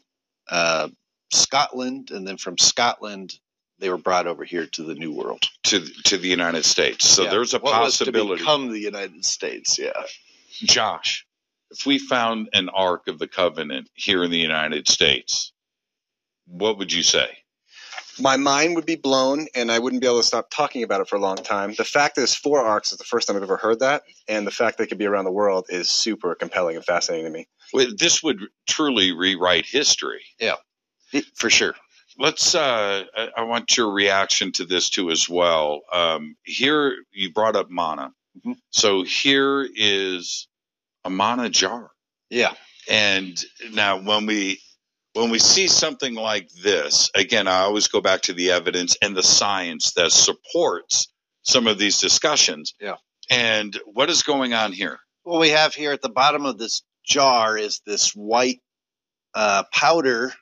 uh, 0.48 0.88
Scotland, 1.30 2.10
and 2.10 2.26
then 2.26 2.38
from 2.38 2.56
Scotland 2.58 3.38
they 3.80 3.90
were 3.90 3.98
brought 3.98 4.26
over 4.26 4.44
here 4.44 4.66
to 4.66 4.82
the 4.82 4.94
New 4.94 5.12
World, 5.12 5.42
to 5.64 5.80
to 6.04 6.16
the 6.16 6.28
United 6.28 6.64
States. 6.64 7.06
So 7.06 7.24
Yeah. 7.24 7.30
there's 7.30 7.54
a 7.54 7.58
what 7.58 7.80
was 7.80 7.98
to 7.98 8.06
possibility. 8.06 8.40
become 8.40 8.70
the 8.72 8.80
United 8.80 9.24
States. 9.24 9.78
Yeah, 9.78 10.02
Josh, 10.52 11.26
if 11.70 11.86
we 11.86 11.98
found 11.98 12.48
an 12.52 12.68
Ark 12.68 13.08
of 13.08 13.18
the 13.18 13.28
Covenant 13.28 13.88
here 13.94 14.24
in 14.24 14.30
the 14.30 14.38
United 14.38 14.88
States, 14.88 15.52
what 16.46 16.78
would 16.78 16.92
you 16.92 17.02
say? 17.02 17.28
My 18.20 18.36
mind 18.36 18.74
would 18.74 18.86
be 18.86 18.96
blown, 18.96 19.46
and 19.54 19.70
I 19.70 19.78
wouldn't 19.78 20.02
be 20.02 20.08
able 20.08 20.18
to 20.18 20.26
stop 20.26 20.50
talking 20.50 20.82
about 20.82 21.00
it 21.00 21.08
for 21.08 21.16
a 21.16 21.20
long 21.20 21.36
time. 21.36 21.74
The 21.74 21.84
fact 21.84 22.14
that 22.16 22.22
there's 22.22 22.34
four 22.34 22.60
arks 22.60 22.90
is 22.90 22.98
the 22.98 23.04
first 23.04 23.28
time 23.28 23.36
I've 23.36 23.42
ever 23.44 23.56
heard 23.56 23.78
that, 23.80 24.02
and 24.26 24.44
the 24.46 24.50
fact 24.50 24.78
that 24.78 24.84
it 24.84 24.86
could 24.88 24.98
be 24.98 25.06
around 25.06 25.24
the 25.24 25.30
world 25.32 25.66
is 25.68 25.88
super 25.88 26.34
compelling 26.34 26.74
and 26.76 26.84
fascinating 26.84 27.26
to 27.26 27.30
me. 27.30 27.46
Well, 27.72 27.86
This 27.96 28.22
would 28.22 28.40
truly 28.66 29.12
rewrite 29.12 29.66
history. 29.66 30.24
Yeah, 30.40 30.56
for 31.36 31.48
sure. 31.50 31.74
Let's. 32.18 32.54
Uh, 32.56 33.04
I- 33.36 33.42
want 33.42 33.76
your 33.76 33.92
reaction 33.92 34.50
to 34.52 34.64
this 34.64 34.90
too, 34.90 35.10
as 35.10 35.28
well. 35.28 35.82
Um, 35.92 36.34
here, 36.42 36.96
you 37.12 37.32
brought 37.32 37.54
up 37.54 37.70
mana. 37.70 38.12
Mhm. 38.44 38.56
So 38.70 39.04
here 39.04 39.68
is 39.76 40.48
a 41.08 41.10
mana 41.10 41.48
jar. 41.48 41.90
Yeah, 42.30 42.52
And 42.88 43.42
now 43.72 44.00
when 44.00 44.26
we 44.26 44.60
when 45.14 45.30
we 45.30 45.38
see 45.38 45.66
something 45.66 46.14
like 46.14 46.48
this, 46.62 47.10
again, 47.14 47.48
I 47.48 47.60
always 47.60 47.88
go 47.88 48.00
back 48.00 48.22
to 48.22 48.34
the 48.34 48.52
evidence 48.52 48.96
and 49.00 49.16
the 49.16 49.22
science 49.22 49.92
that 49.94 50.12
supports 50.12 51.08
some 51.42 51.66
of 51.66 51.78
these 51.78 51.98
discussions. 51.98 52.74
Yeah. 52.80 52.96
And 53.30 53.78
what 53.86 54.10
is 54.10 54.22
going 54.22 54.52
on 54.54 54.72
here? 54.72 55.00
what 55.28 55.40
we 55.40 55.50
have 55.50 55.74
here 55.74 55.92
at 55.92 56.00
the 56.00 56.08
bottom 56.08 56.46
of 56.46 56.56
this 56.56 56.82
jar 57.04 57.58
is 57.58 57.80
this 57.84 58.12
white 58.12 58.60
uh, 59.34 59.64
powder 59.72 60.32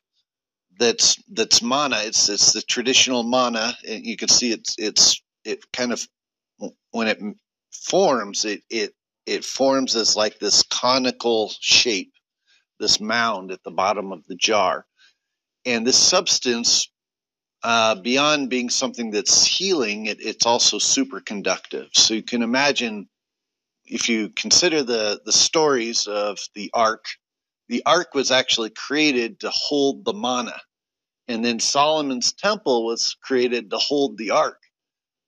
that's 0.79 1.21
that's 1.33 1.61
mana. 1.61 1.97
It's 2.05 2.29
it's 2.29 2.53
the 2.53 2.63
traditional 2.63 3.25
mana, 3.25 3.77
and 3.89 4.07
you 4.07 4.17
can 4.17 4.29
see 4.29 4.53
it's 4.53 4.77
it's 4.79 5.21
it 5.45 5.61
kind 5.73 5.93
of 5.93 6.07
when 6.93 7.09
it 7.09 7.19
forms 7.73 8.45
it 8.45 8.63
it 8.71 8.95
it 9.27 9.45
forms 9.45 9.97
as 9.97 10.17
like 10.17 10.39
this 10.39 10.63
conical 10.63 11.53
shape, 11.61 12.13
this 12.81 13.01
mound 13.01 13.51
at 13.51 13.63
the 13.65 13.71
bottom 13.71 14.13
of 14.13 14.27
the 14.27 14.37
jar, 14.37 14.87
and 15.65 15.87
this 15.87 15.99
substance. 15.99 16.91
Uh, 17.63 17.97
beyond 17.97 18.51
being 18.51 18.71
something 18.71 19.11
that's 19.11 19.45
healing, 19.45 20.07
it, 20.07 20.19
it's 20.21 20.47
also 20.47 20.79
superconductive. 20.79 21.89
So 21.95 22.15
you 22.15 22.23
can 22.23 22.43
imagine 22.43 23.09
if 23.87 24.09
you 24.09 24.29
consider 24.31 24.83
the 24.83 25.21
the 25.25 25.33
stories 25.33 26.07
of 26.07 26.39
the 26.55 26.71
ark, 26.75 27.05
the 27.69 27.83
ark 27.87 28.15
was 28.15 28.31
actually 28.31 28.71
created 28.71 29.41
to 29.41 29.51
hold 29.51 30.05
the 30.05 30.13
manna, 30.13 30.61
and 31.29 31.45
then 31.45 31.61
Solomon's 31.61 32.33
temple 32.33 32.87
was 32.87 33.17
created 33.23 33.71
to 33.71 33.79
hold 33.79 34.19
the 34.19 34.31
ark. 34.33 34.61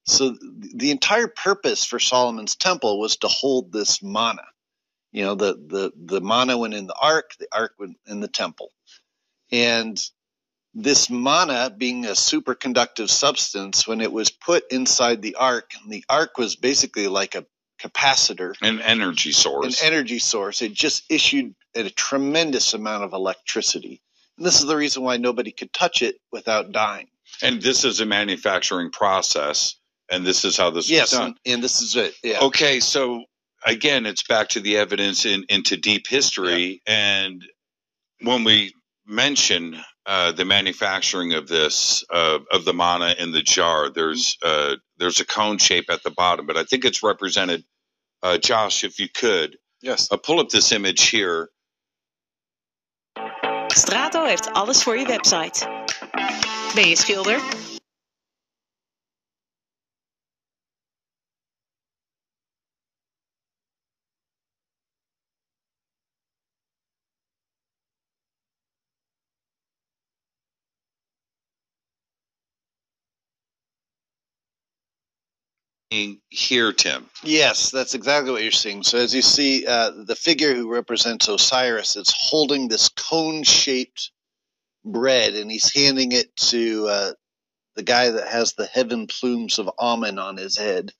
So 0.08 0.36
the 0.40 0.90
entire 0.90 1.28
purpose 1.28 1.84
for 1.84 1.98
Solomon's 1.98 2.56
temple 2.56 2.98
was 2.98 3.16
to 3.18 3.28
hold 3.28 3.72
this 3.72 4.02
manna. 4.02 4.46
You 5.12 5.24
know, 5.24 5.34
the 5.34 5.54
the 5.54 5.92
the 5.96 6.20
manna 6.20 6.58
went 6.58 6.74
in 6.74 6.86
the 6.86 6.96
ark, 7.00 7.32
the 7.38 7.48
ark 7.52 7.74
went 7.78 7.98
in 8.06 8.20
the 8.20 8.28
temple, 8.28 8.70
and 9.52 10.00
this 10.74 11.10
manna 11.10 11.74
being 11.76 12.04
a 12.06 12.10
superconductive 12.12 13.10
substance, 13.10 13.86
when 13.86 14.00
it 14.00 14.12
was 14.12 14.30
put 14.30 14.70
inside 14.70 15.22
the 15.22 15.36
ark, 15.36 15.72
the 15.88 16.04
ark 16.08 16.38
was 16.38 16.56
basically 16.56 17.08
like 17.08 17.34
a 17.34 17.46
capacitor 17.80 18.54
An 18.60 18.80
energy 18.80 19.32
source 19.32 19.80
an 19.82 19.86
energy 19.92 20.18
source. 20.18 20.62
It 20.62 20.74
just 20.74 21.04
issued 21.10 21.54
a 21.74 21.90
tremendous 21.90 22.74
amount 22.74 23.04
of 23.04 23.12
electricity. 23.12 24.02
And 24.36 24.46
this 24.46 24.60
is 24.60 24.66
the 24.66 24.76
reason 24.76 25.02
why 25.02 25.16
nobody 25.16 25.52
could 25.52 25.72
touch 25.72 26.02
it 26.02 26.16
without 26.32 26.72
dying. 26.72 27.08
and 27.42 27.62
this 27.62 27.84
is 27.84 28.00
a 28.00 28.06
manufacturing 28.06 28.90
process, 28.90 29.76
and 30.10 30.26
this 30.26 30.44
is 30.44 30.56
how 30.56 30.70
this 30.70 30.88
Yes, 30.90 31.12
was 31.12 31.18
done. 31.20 31.26
and, 31.44 31.54
and 31.54 31.62
this 31.62 31.80
is 31.82 31.96
it. 31.96 32.14
Yeah. 32.22 32.40
Okay, 32.40 32.80
so 32.80 33.24
again, 33.64 34.06
it's 34.06 34.22
back 34.22 34.48
to 34.50 34.60
the 34.60 34.76
evidence 34.78 35.26
in, 35.26 35.44
into 35.48 35.76
deep 35.76 36.06
history, 36.06 36.80
and 36.86 37.44
when 38.22 38.44
we 38.44 38.72
mention 39.06 39.76
uh, 40.06 40.32
the 40.32 40.44
manufacturing 40.44 41.34
of 41.34 41.48
this 41.48 42.04
uh, 42.12 42.38
of 42.50 42.64
the 42.64 42.72
mana 42.74 43.14
in 43.18 43.32
the 43.32 43.42
jar, 43.42 43.90
there's 43.90 44.36
uh, 44.42 44.76
there's 44.98 45.20
a 45.20 45.24
cone 45.26 45.58
shape 45.58 45.90
at 45.90 46.02
the 46.02 46.10
bottom, 46.10 46.46
but 46.46 46.56
I 46.56 46.64
think 46.64 46.84
it's 46.84 47.02
represented. 47.02 47.64
Uh, 48.22 48.38
Josh, 48.38 48.84
if 48.84 48.98
you 48.98 49.08
could 49.08 49.56
Yes. 49.80 50.08
uh, 50.10 50.16
pull 50.16 50.40
up 50.40 50.48
this 50.48 50.72
image 50.72 51.10
here. 51.10 51.48
Strato 53.68 54.24
heeft 54.24 54.52
alles 54.52 54.82
voor 54.82 54.98
je 54.98 55.06
website. 55.06 55.68
Ben 56.74 56.88
je 56.88 56.96
schilder? 56.96 57.40
Here, 75.90 76.72
Tim. 76.72 77.06
Yes, 77.22 77.70
that's 77.70 77.94
exactly 77.94 78.30
what 78.30 78.42
you're 78.42 78.52
seeing. 78.52 78.82
So 78.82 78.98
as 78.98 79.14
you 79.14 79.22
see, 79.22 79.66
uh, 79.66 79.90
the 80.04 80.16
figure 80.16 80.54
who 80.54 80.70
represents 80.70 81.28
Osiris 81.28 81.96
is 81.96 82.14
holding 82.14 82.68
this 82.68 82.90
cone-shaped 82.90 84.10
bread, 84.84 85.34
and 85.34 85.50
he's 85.50 85.72
handing 85.72 86.12
it 86.12 86.34
to 86.36 86.86
uh, 86.88 87.12
the 87.74 87.82
guy 87.82 88.10
that 88.10 88.28
has 88.28 88.52
the 88.52 88.66
heaven 88.66 89.06
plumes 89.06 89.58
of 89.58 89.70
Amen 89.78 90.18
on 90.18 90.36
his 90.36 90.58
head, 90.58 90.92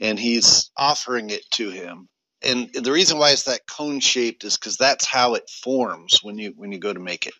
and 0.00 0.18
he's 0.18 0.70
offering 0.76 1.30
it 1.30 1.48
to 1.52 1.70
him. 1.70 2.08
And 2.42 2.70
the 2.74 2.92
reason 2.92 3.18
why 3.18 3.30
it's 3.30 3.44
that 3.44 3.66
cone-shaped 3.68 4.42
is 4.44 4.56
because 4.56 4.76
that's 4.76 5.06
how 5.06 5.34
it 5.34 5.48
forms 5.48 6.18
when 6.22 6.38
you 6.38 6.52
when 6.56 6.72
you 6.72 6.78
go 6.78 6.92
to 6.92 7.00
make 7.00 7.26
it. 7.26 7.34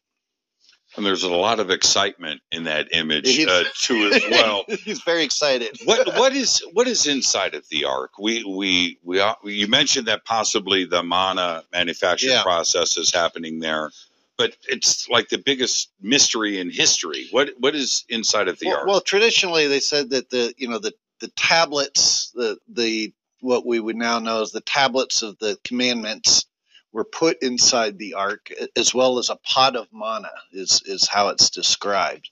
And 0.96 1.04
there's 1.04 1.24
a 1.24 1.32
lot 1.32 1.58
of 1.60 1.70
excitement 1.70 2.40
in 2.52 2.64
that 2.64 2.88
image 2.94 3.44
uh, 3.44 3.64
too 3.80 4.10
as 4.12 4.22
well. 4.30 4.64
He's 4.68 5.02
very 5.02 5.24
excited. 5.24 5.76
what 5.84 6.06
what 6.16 6.32
is 6.34 6.62
what 6.72 6.86
is 6.86 7.06
inside 7.06 7.54
of 7.54 7.68
the 7.68 7.86
ark? 7.86 8.12
We 8.18 8.44
we 8.44 8.98
we 9.02 9.18
are- 9.20 9.36
you 9.44 9.66
mentioned 9.66 10.06
that 10.06 10.24
possibly 10.24 10.84
the 10.84 11.02
mana 11.02 11.64
manufacturing 11.72 12.32
Yeah. 12.34 12.42
process 12.42 12.96
is 12.96 13.12
happening 13.12 13.58
there, 13.58 13.90
but 14.38 14.56
it's 14.68 15.08
like 15.08 15.28
the 15.30 15.38
biggest 15.38 15.90
mystery 16.00 16.60
in 16.60 16.70
history. 16.70 17.26
What 17.32 17.50
what 17.58 17.74
is 17.74 18.04
inside 18.08 18.46
of 18.48 18.58
the 18.60 18.66
well, 18.68 18.76
ark? 18.78 18.86
well, 18.86 19.00
traditionally 19.00 19.66
they 19.66 19.80
said 19.80 20.10
that 20.10 20.30
the 20.30 20.54
you 20.56 20.68
know 20.68 20.78
the 20.78 20.92
the 21.20 21.28
tablets 21.28 22.30
the 22.34 22.58
the 22.68 23.12
what 23.40 23.66
we 23.66 23.80
would 23.80 23.96
now 23.96 24.20
know 24.20 24.42
as 24.42 24.52
the 24.52 24.60
tablets 24.60 25.22
of 25.22 25.38
the 25.38 25.58
commandments 25.64 26.46
were 26.94 27.04
put 27.04 27.42
inside 27.42 27.98
the 27.98 28.14
ark 28.14 28.50
as 28.76 28.94
well 28.94 29.18
as 29.18 29.28
a 29.28 29.36
pot 29.36 29.76
of 29.76 29.88
manna 29.92 30.30
is 30.52 30.80
is 30.86 31.08
how 31.08 31.28
it's 31.28 31.50
described. 31.50 32.30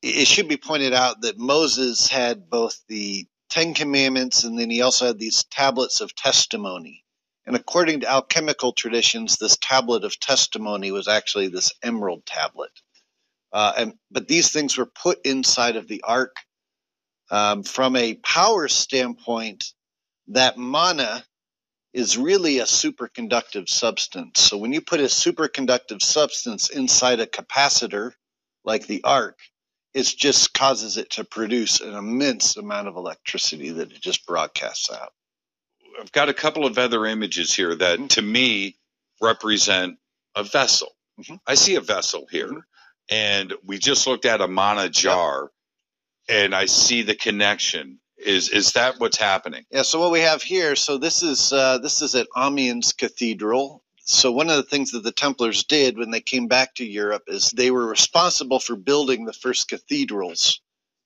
It 0.00 0.26
should 0.26 0.48
be 0.48 0.56
pointed 0.56 0.94
out 0.94 1.22
that 1.22 1.38
Moses 1.38 2.08
had 2.08 2.48
both 2.48 2.80
the 2.88 3.26
Ten 3.50 3.74
Commandments 3.74 4.44
and 4.44 4.58
then 4.58 4.70
he 4.70 4.80
also 4.82 5.06
had 5.06 5.18
these 5.18 5.44
tablets 5.44 6.00
of 6.00 6.14
testimony. 6.14 7.04
And 7.44 7.56
according 7.56 8.00
to 8.00 8.10
alchemical 8.10 8.72
traditions, 8.72 9.36
this 9.36 9.58
tablet 9.60 10.04
of 10.04 10.18
testimony 10.18 10.92
was 10.92 11.08
actually 11.08 11.48
this 11.48 11.72
emerald 11.82 12.24
tablet. 12.24 12.70
Uh, 13.52 13.72
and 13.76 13.94
but 14.12 14.28
these 14.28 14.52
things 14.52 14.78
were 14.78 14.86
put 14.86 15.26
inside 15.26 15.74
of 15.76 15.88
the 15.88 16.02
ark. 16.06 16.36
Um, 17.30 17.62
from 17.64 17.96
a 17.96 18.14
power 18.14 18.68
standpoint, 18.68 19.72
that 20.28 20.56
mana 20.56 21.24
is 21.92 22.16
really 22.16 22.58
a 22.58 22.64
superconductive 22.64 23.68
substance. 23.68 24.40
So 24.40 24.56
when 24.56 24.72
you 24.72 24.80
put 24.80 25.00
a 25.00 25.04
superconductive 25.04 26.02
substance 26.02 26.70
inside 26.70 27.20
a 27.20 27.26
capacitor 27.26 28.12
like 28.64 28.86
the 28.86 29.02
ark, 29.04 29.38
it 29.94 30.06
just 30.06 30.54
causes 30.54 30.96
it 30.96 31.10
to 31.10 31.24
produce 31.24 31.80
an 31.80 31.94
immense 31.94 32.56
amount 32.56 32.88
of 32.88 32.96
electricity 32.96 33.70
that 33.70 33.92
it 33.92 34.00
just 34.00 34.26
broadcasts 34.26 34.90
out. 34.90 35.12
I've 36.00 36.12
got 36.12 36.30
a 36.30 36.34
couple 36.34 36.66
of 36.66 36.78
other 36.78 37.04
images 37.06 37.54
here 37.54 37.74
that 37.76 38.10
to 38.10 38.22
me 38.22 38.78
represent 39.20 39.98
a 40.34 40.44
vessel. 40.44 40.96
Mhm. 41.20 41.40
I 41.46 41.54
see 41.54 41.74
a 41.74 41.82
vessel 41.82 42.26
here, 42.30 42.48
Mhm. 42.48 42.64
and 43.10 43.54
we 43.64 43.78
just 43.78 44.06
looked 44.06 44.24
at 44.24 44.40
a 44.40 44.48
mana 44.48 44.88
jar, 44.88 45.52
and 46.28 46.54
I 46.54 46.66
see 46.66 47.02
the 47.02 47.14
connection. 47.14 48.00
Is 48.24 48.48
is 48.50 48.72
that 48.72 49.00
what's 49.00 49.16
happening? 49.16 49.64
Yeah. 49.70 49.82
So 49.82 50.00
what 50.00 50.12
we 50.12 50.20
have 50.20 50.42
here, 50.42 50.76
so 50.76 50.98
this 50.98 51.22
is 51.22 51.52
uh, 51.52 51.78
this 51.78 52.02
is 52.02 52.14
at 52.14 52.28
Amiens 52.36 52.92
Cathedral. 52.92 53.82
So 54.04 54.32
one 54.32 54.50
of 54.50 54.56
the 54.56 54.62
things 54.62 54.92
that 54.92 55.04
the 55.04 55.12
Templars 55.12 55.64
did 55.64 55.96
when 55.96 56.10
they 56.10 56.20
came 56.20 56.48
back 56.48 56.74
to 56.76 56.84
Europe 56.84 57.24
is 57.28 57.50
they 57.50 57.70
were 57.70 57.86
responsible 57.86 58.58
for 58.58 58.76
building 58.76 59.24
the 59.24 59.32
first 59.32 59.68
cathedrals 59.68 60.60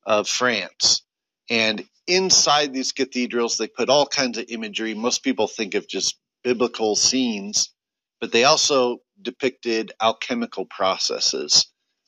of 0.04 0.28
France. 0.28 1.02
And 1.50 1.84
inside 2.06 2.72
these 2.72 2.92
cathedrals, 2.92 3.58
they 3.58 3.68
put 3.68 3.90
all 3.90 4.06
kinds 4.06 4.38
of 4.38 4.46
imagery. 4.48 4.94
Most 4.94 5.22
people 5.22 5.46
think 5.46 5.74
of 5.74 5.86
just 5.86 6.18
biblical 6.42 6.96
scenes, 6.96 7.70
but 8.20 8.32
they 8.32 8.44
also 8.44 8.98
depicted 9.20 9.92
alchemical 10.00 10.64
processes 10.64 11.66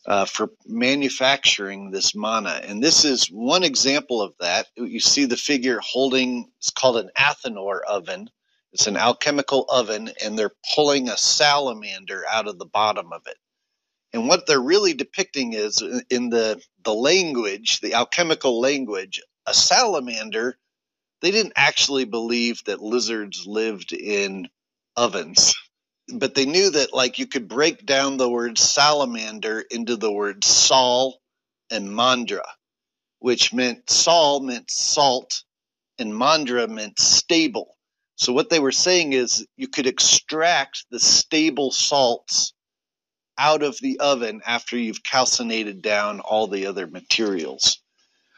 uh, 0.09 0.25
for 0.25 0.51
manufacturing 0.67 1.91
this 1.91 2.15
mana. 2.15 2.61
And 2.65 2.83
this 2.83 3.05
is 3.05 3.27
one 3.27 3.63
example 3.63 4.23
of 4.23 4.33
that. 4.41 4.67
You 4.75 5.01
see 5.01 5.27
the 5.27 5.37
figure 5.37 5.81
holding, 5.81 6.51
it's 6.57 6.71
called 6.71 6.97
an 6.97 7.11
Athanor 7.17 7.81
oven. 7.87 8.31
It's 8.73 8.87
an 8.87 8.97
alchemical 8.97 9.67
oven, 9.69 10.11
and 10.23 10.39
they're 10.39 10.53
pulling 10.75 11.09
a 11.09 11.17
salamander 11.17 12.25
out 12.31 12.49
of 12.49 12.59
the 12.59 12.67
bottom 12.67 13.13
of 13.13 13.23
it. 13.27 13.37
And 14.15 14.29
what 14.29 14.47
they're 14.47 14.61
really 14.61 14.95
depicting 14.95 15.53
is 15.53 15.83
in 16.11 16.31
the, 16.31 16.63
the 16.85 16.95
language, 16.95 17.81
the 17.81 17.95
alchemical 17.95 18.61
language, 18.61 19.21
a 19.47 19.53
salamander, 19.53 20.59
they 21.21 21.31
didn't 21.31 21.55
actually 21.57 22.05
believe 22.05 22.63
that 22.65 22.81
lizards 22.81 23.47
lived 23.47 23.93
in 23.93 24.49
ovens 24.97 25.55
but 26.13 26.35
they 26.35 26.47
knew 26.47 26.71
that 26.71 26.93
like 26.95 27.19
you 27.19 27.27
could 27.27 27.49
break 27.49 27.85
down 27.87 28.17
the 28.17 28.29
word 28.29 28.59
salamander 28.59 29.61
into 29.71 29.97
the 29.97 30.13
word 30.13 30.45
Saul 30.45 31.21
and 31.71 31.89
Mandra, 31.89 32.47
which 33.19 33.53
meant 33.53 33.91
Saul 33.91 34.41
meant 34.41 34.71
salt 34.71 35.43
and 35.99 36.13
Mandra 36.13 36.69
meant 36.69 36.99
stable. 36.99 37.77
So 38.17 38.33
what 38.33 38.51
they 38.51 38.61
were 38.61 38.73
saying 38.73 39.13
is 39.13 39.47
you 39.57 39.69
could 39.69 39.87
extract 39.87 40.87
the 40.91 41.01
stable 41.01 41.71
salts 41.71 42.53
out 43.39 43.63
of 43.63 43.79
the 43.81 44.01
oven 44.01 44.43
after 44.45 44.77
you've 44.77 45.03
calcinated 45.03 45.83
down 45.83 46.21
all 46.21 46.49
the 46.49 46.67
other 46.67 46.87
materials. 46.87 47.81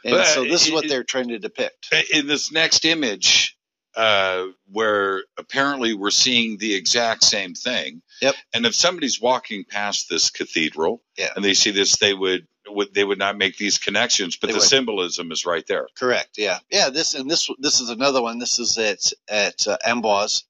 And 0.04 0.16
But 0.16 0.26
so 0.26 0.44
this 0.44 0.66
is 0.66 0.72
what 0.72 0.84
it- 0.84 0.88
they're 0.88 1.04
trying 1.04 1.28
to 1.28 1.38
depict. 1.38 1.88
In 2.12 2.26
this 2.26 2.52
next 2.52 2.84
image, 2.84 3.56
uh, 3.96 4.46
where 4.70 5.24
apparently 5.36 5.94
we're 5.94 6.10
seeing 6.10 6.58
the 6.58 6.74
exact 6.74 7.24
same 7.24 7.54
thing. 7.54 8.02
Yep. 8.22 8.34
And 8.54 8.66
if 8.66 8.74
somebody's 8.74 9.20
walking 9.20 9.64
past 9.64 10.08
this 10.08 10.30
cathedral 10.30 11.02
Yeah. 11.18 11.30
and 11.34 11.44
they 11.44 11.54
see 11.54 11.70
this, 11.70 11.96
they 11.96 12.14
would, 12.14 12.46
would 12.68 12.94
they 12.94 13.02
would 13.04 13.18
not 13.18 13.36
make 13.36 13.56
these 13.56 13.78
connections, 13.78 14.36
but 14.36 14.48
They 14.48 14.52
the 14.52 14.58
would. 14.58 14.68
symbolism 14.68 15.32
is 15.32 15.44
right 15.46 15.66
there. 15.66 15.88
Correct. 15.98 16.36
Yeah. 16.38 16.58
Yeah. 16.70 16.90
This 16.90 17.14
and 17.14 17.28
this 17.30 17.48
this 17.58 17.80
is 17.80 17.88
another 17.90 18.22
one. 18.22 18.38
This 18.38 18.58
is 18.60 18.78
at 18.78 19.12
at 19.28 19.66
uh, 19.66 19.78
Amboise, 19.84 20.44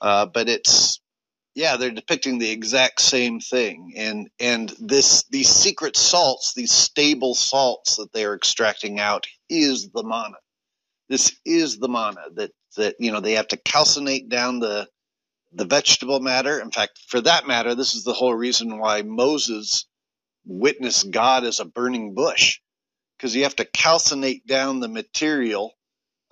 uh, 0.00 0.26
but 0.26 0.48
it's 0.48 1.00
yeah 1.54 1.76
they're 1.76 1.90
depicting 1.90 2.38
the 2.38 2.50
exact 2.50 2.98
same 3.02 3.38
thing 3.38 3.92
and 3.98 4.30
and 4.40 4.70
this 4.80 5.24
these 5.24 5.50
secret 5.50 5.98
salts 5.98 6.54
these 6.54 6.72
stable 6.72 7.34
salts 7.34 7.96
that 7.96 8.10
they're 8.14 8.34
extracting 8.34 8.98
out 8.98 9.26
is 9.50 9.90
the 9.90 10.02
mana. 10.02 10.36
This 11.08 11.36
is 11.44 11.78
the 11.78 11.88
mana 11.88 12.22
that 12.34 12.52
that 12.76 12.96
you 12.98 13.12
know 13.12 13.20
they 13.20 13.34
have 13.34 13.48
to 13.48 13.56
calcinate 13.56 14.28
down 14.28 14.60
the 14.60 14.88
the 15.52 15.64
vegetable 15.64 16.20
matter. 16.20 16.58
In 16.60 16.70
fact, 16.70 16.98
for 17.08 17.20
that 17.20 17.46
matter, 17.46 17.74
this 17.74 17.94
is 17.94 18.04
the 18.04 18.12
whole 18.12 18.34
reason 18.34 18.78
why 18.78 19.02
Moses 19.02 19.86
witnessed 20.44 21.10
God 21.10 21.44
as 21.44 21.60
a 21.60 21.64
burning 21.64 22.14
bush 22.14 22.60
because 23.16 23.36
you 23.36 23.44
have 23.44 23.56
to 23.56 23.64
calcinate 23.64 24.46
down 24.46 24.80
the 24.80 24.88
material 24.88 25.74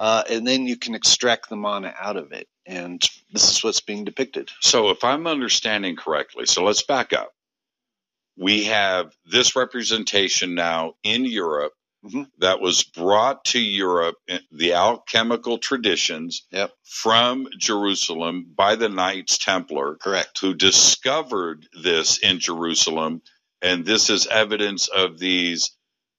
uh, 0.00 0.24
and 0.28 0.46
then 0.46 0.66
you 0.66 0.76
can 0.76 0.94
extract 0.94 1.48
the 1.48 1.56
mana 1.56 1.94
out 2.00 2.16
of 2.16 2.32
it. 2.32 2.48
And 2.66 3.02
this 3.32 3.50
is 3.50 3.62
what's 3.62 3.80
being 3.80 4.04
depicted. 4.04 4.50
So 4.60 4.90
if 4.90 5.04
I'm 5.04 5.26
understanding 5.26 5.96
correctly, 5.96 6.46
so 6.46 6.64
let's 6.64 6.82
back 6.82 7.12
up. 7.12 7.32
We 8.36 8.64
have 8.64 9.12
this 9.26 9.54
representation 9.54 10.54
now 10.54 10.94
in 11.02 11.26
Europe 11.26 11.74
Mhm. 12.04 12.30
that 12.38 12.60
was 12.60 12.82
brought 12.84 13.44
to 13.46 13.60
Europe, 13.60 14.16
the 14.52 14.74
alchemical 14.74 15.58
traditions 15.58 16.46
Yep. 16.52 16.72
from 16.84 17.48
Jerusalem 17.58 18.46
by 18.56 18.76
the 18.76 18.88
Knights 18.88 19.38
Templar, 19.38 19.96
Correct. 19.96 20.38
who 20.40 20.54
discovered 20.54 21.68
this 21.74 22.18
in 22.18 22.40
Jerusalem. 22.40 23.22
And 23.62 23.84
this 23.84 24.10
is 24.10 24.26
evidence 24.26 24.88
of 24.88 25.18
these 25.18 25.72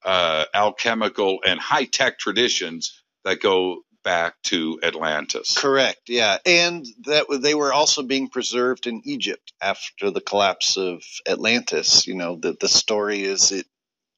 uh, 0.05 0.45
alchemical 0.53 1.39
and 1.45 1.59
high 1.59 1.85
tech 1.85 2.19
traditions 2.19 3.03
that 3.25 3.39
go 3.41 3.83
back 4.03 4.35
to 4.43 4.79
Atlantis. 4.83 5.55
Correct. 5.57 6.09
Yeah, 6.09 6.39
and 6.45 6.85
that 7.05 7.25
they 7.41 7.53
were 7.55 7.73
also 7.73 8.03
being 8.03 8.29
preserved 8.29 8.87
in 8.87 9.01
Egypt 9.05 9.53
after 9.61 10.11
the 10.11 10.21
collapse 10.21 10.77
of 10.77 11.03
Atlantis. 11.27 12.07
You 12.07 12.15
know, 12.15 12.35
the 12.37 12.55
the 12.59 12.69
story 12.69 13.23
is 13.23 13.49
that 13.49 13.65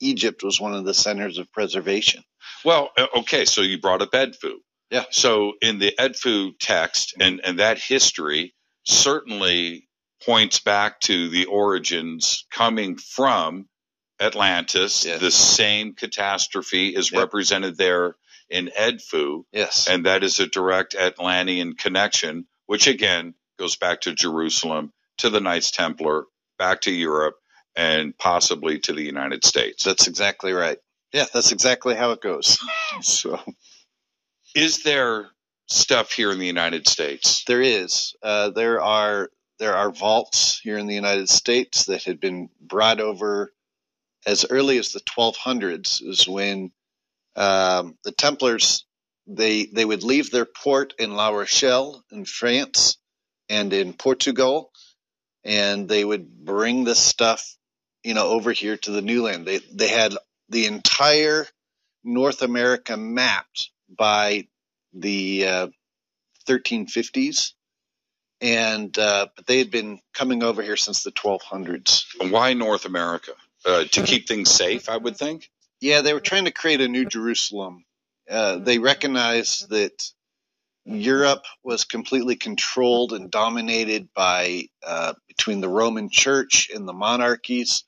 Egypt 0.03 0.43
was 0.43 0.59
one 0.59 0.73
of 0.73 0.85
the 0.85 0.93
centers 0.93 1.37
of 1.37 1.51
preservation. 1.51 2.23
Well, 2.65 2.91
uh, 2.97 3.07
okay, 3.17 3.45
so 3.45 3.61
you 3.61 3.79
brought 3.79 4.01
up 4.01 4.11
Edfu. 4.11 4.55
Yeah. 4.91 5.05
So 5.11 5.53
in 5.61 5.79
the 5.79 5.93
Edfu 5.99 6.53
text 6.59 7.15
and, 7.19 7.41
and 7.43 7.59
that 7.59 7.79
history 7.79 8.53
certainly 8.85 9.87
points 10.25 10.59
back 10.59 10.99
to 11.01 11.29
the 11.29 11.45
origins 11.45 12.45
coming 12.51 12.97
from 12.97 13.67
Atlantis. 14.19 15.05
Yes. 15.05 15.19
The 15.19 15.31
same 15.31 15.93
catastrophe 15.95 16.95
is 16.95 17.11
Yep. 17.11 17.19
represented 17.21 17.77
there 17.77 18.15
in 18.49 18.69
Edfu, 18.77 19.43
Yes. 19.51 19.87
and 19.87 20.05
that 20.05 20.23
is 20.23 20.39
a 20.39 20.47
direct 20.47 20.95
Atlantean 20.95 21.75
connection, 21.75 22.45
which 22.67 22.87
again 22.87 23.33
goes 23.57 23.75
back 23.75 24.01
to 24.01 24.13
Jerusalem, 24.13 24.91
to 25.19 25.29
the 25.29 25.39
Knights 25.41 25.71
Templar, 25.71 26.25
back 26.57 26.81
to 26.81 26.91
Europe, 26.91 27.35
and 27.75 28.17
possibly 28.17 28.79
to 28.79 28.93
the 28.93 29.03
United 29.03 29.43
States. 29.43 29.83
That's 29.83 30.07
exactly 30.07 30.53
right. 30.53 30.77
Yeah, 31.11 31.25
that's 31.33 31.51
exactly 31.51 31.95
how 31.95 32.11
it 32.11 32.21
goes. 32.21 32.59
so 33.01 33.39
Is 34.55 34.83
there 34.83 35.27
stuff 35.67 36.11
here 36.11 36.31
in 36.31 36.39
the 36.39 36.47
United 36.47 36.87
States? 36.87 37.43
there 37.45 37.61
is 37.61 38.15
uh, 38.23 38.49
there 38.51 38.81
are 38.81 39.29
there 39.59 39.75
are 39.75 39.91
vaults 39.91 40.59
here 40.63 40.77
in 40.77 40.87
the 40.87 40.95
United 40.95 41.29
States 41.29 41.85
that 41.85 42.03
had 42.03 42.19
been 42.19 42.49
brought 42.59 42.99
over 42.99 43.53
as 44.25 44.45
early 44.49 44.77
as 44.77 44.91
the 44.91 44.99
1200s. 45.01 46.01
Is 46.03 46.27
when 46.27 46.71
um, 47.35 47.97
the 48.03 48.11
Templars 48.11 48.85
they 49.27 49.65
they 49.65 49.85
would 49.85 50.03
leave 50.03 50.31
their 50.31 50.45
port 50.45 50.93
in 50.99 51.15
La 51.15 51.29
Rochelle 51.29 52.03
in 52.11 52.25
France 52.25 52.97
and 53.49 53.71
in 53.73 53.93
Portugal, 53.93 54.71
and 55.43 55.87
they 55.87 56.03
would 56.03 56.27
bring 56.45 56.83
this 56.83 56.99
stuff 56.99 57.55
you 58.03 58.13
know, 58.13 58.27
over 58.29 58.51
here 58.51 58.77
to 58.77 58.91
the 58.91 59.01
new 59.01 59.23
land. 59.23 59.45
They 59.45 59.59
they 59.71 59.87
had 59.87 60.13
the 60.49 60.65
entire 60.65 61.47
North 62.03 62.41
America 62.41 62.97
mapped 62.97 63.69
by 63.89 64.47
the 64.93 65.47
uh, 65.47 65.67
1350s, 66.47 67.53
and 68.41 68.97
uh, 68.97 69.27
but 69.35 69.47
they 69.47 69.57
had 69.57 69.71
been 69.71 69.99
coming 70.13 70.43
over 70.43 70.61
here 70.61 70.75
since 70.75 71.03
the 71.03 71.11
1200s. 71.11 72.31
Why 72.31 72.53
North 72.53 72.85
America? 72.85 73.31
Uh, 73.65 73.85
to 73.85 74.03
keep 74.03 74.27
things 74.27 74.51
safe, 74.51 74.89
I 74.89 74.97
would 74.97 75.15
think. 75.15 75.49
Yeah, 75.79 76.01
they 76.01 76.13
were 76.13 76.19
trying 76.19 76.45
to 76.45 76.51
create 76.51 76.81
a 76.81 76.87
new 76.89 77.05
Jerusalem. 77.05 77.85
Uh, 78.29 78.57
they 78.57 78.77
recognized 78.77 79.69
that 79.69 80.11
Europe 80.85 81.43
was 81.63 81.85
completely 81.85 82.35
controlled 82.35 83.13
and 83.13 83.31
dominated 83.31 84.09
by 84.13 84.67
uh, 84.85 85.13
between 85.27 85.61
the 85.61 85.69
Roman 85.69 86.09
Church 86.09 86.69
and 86.73 86.87
the 86.87 86.93
monarchies. 86.93 87.85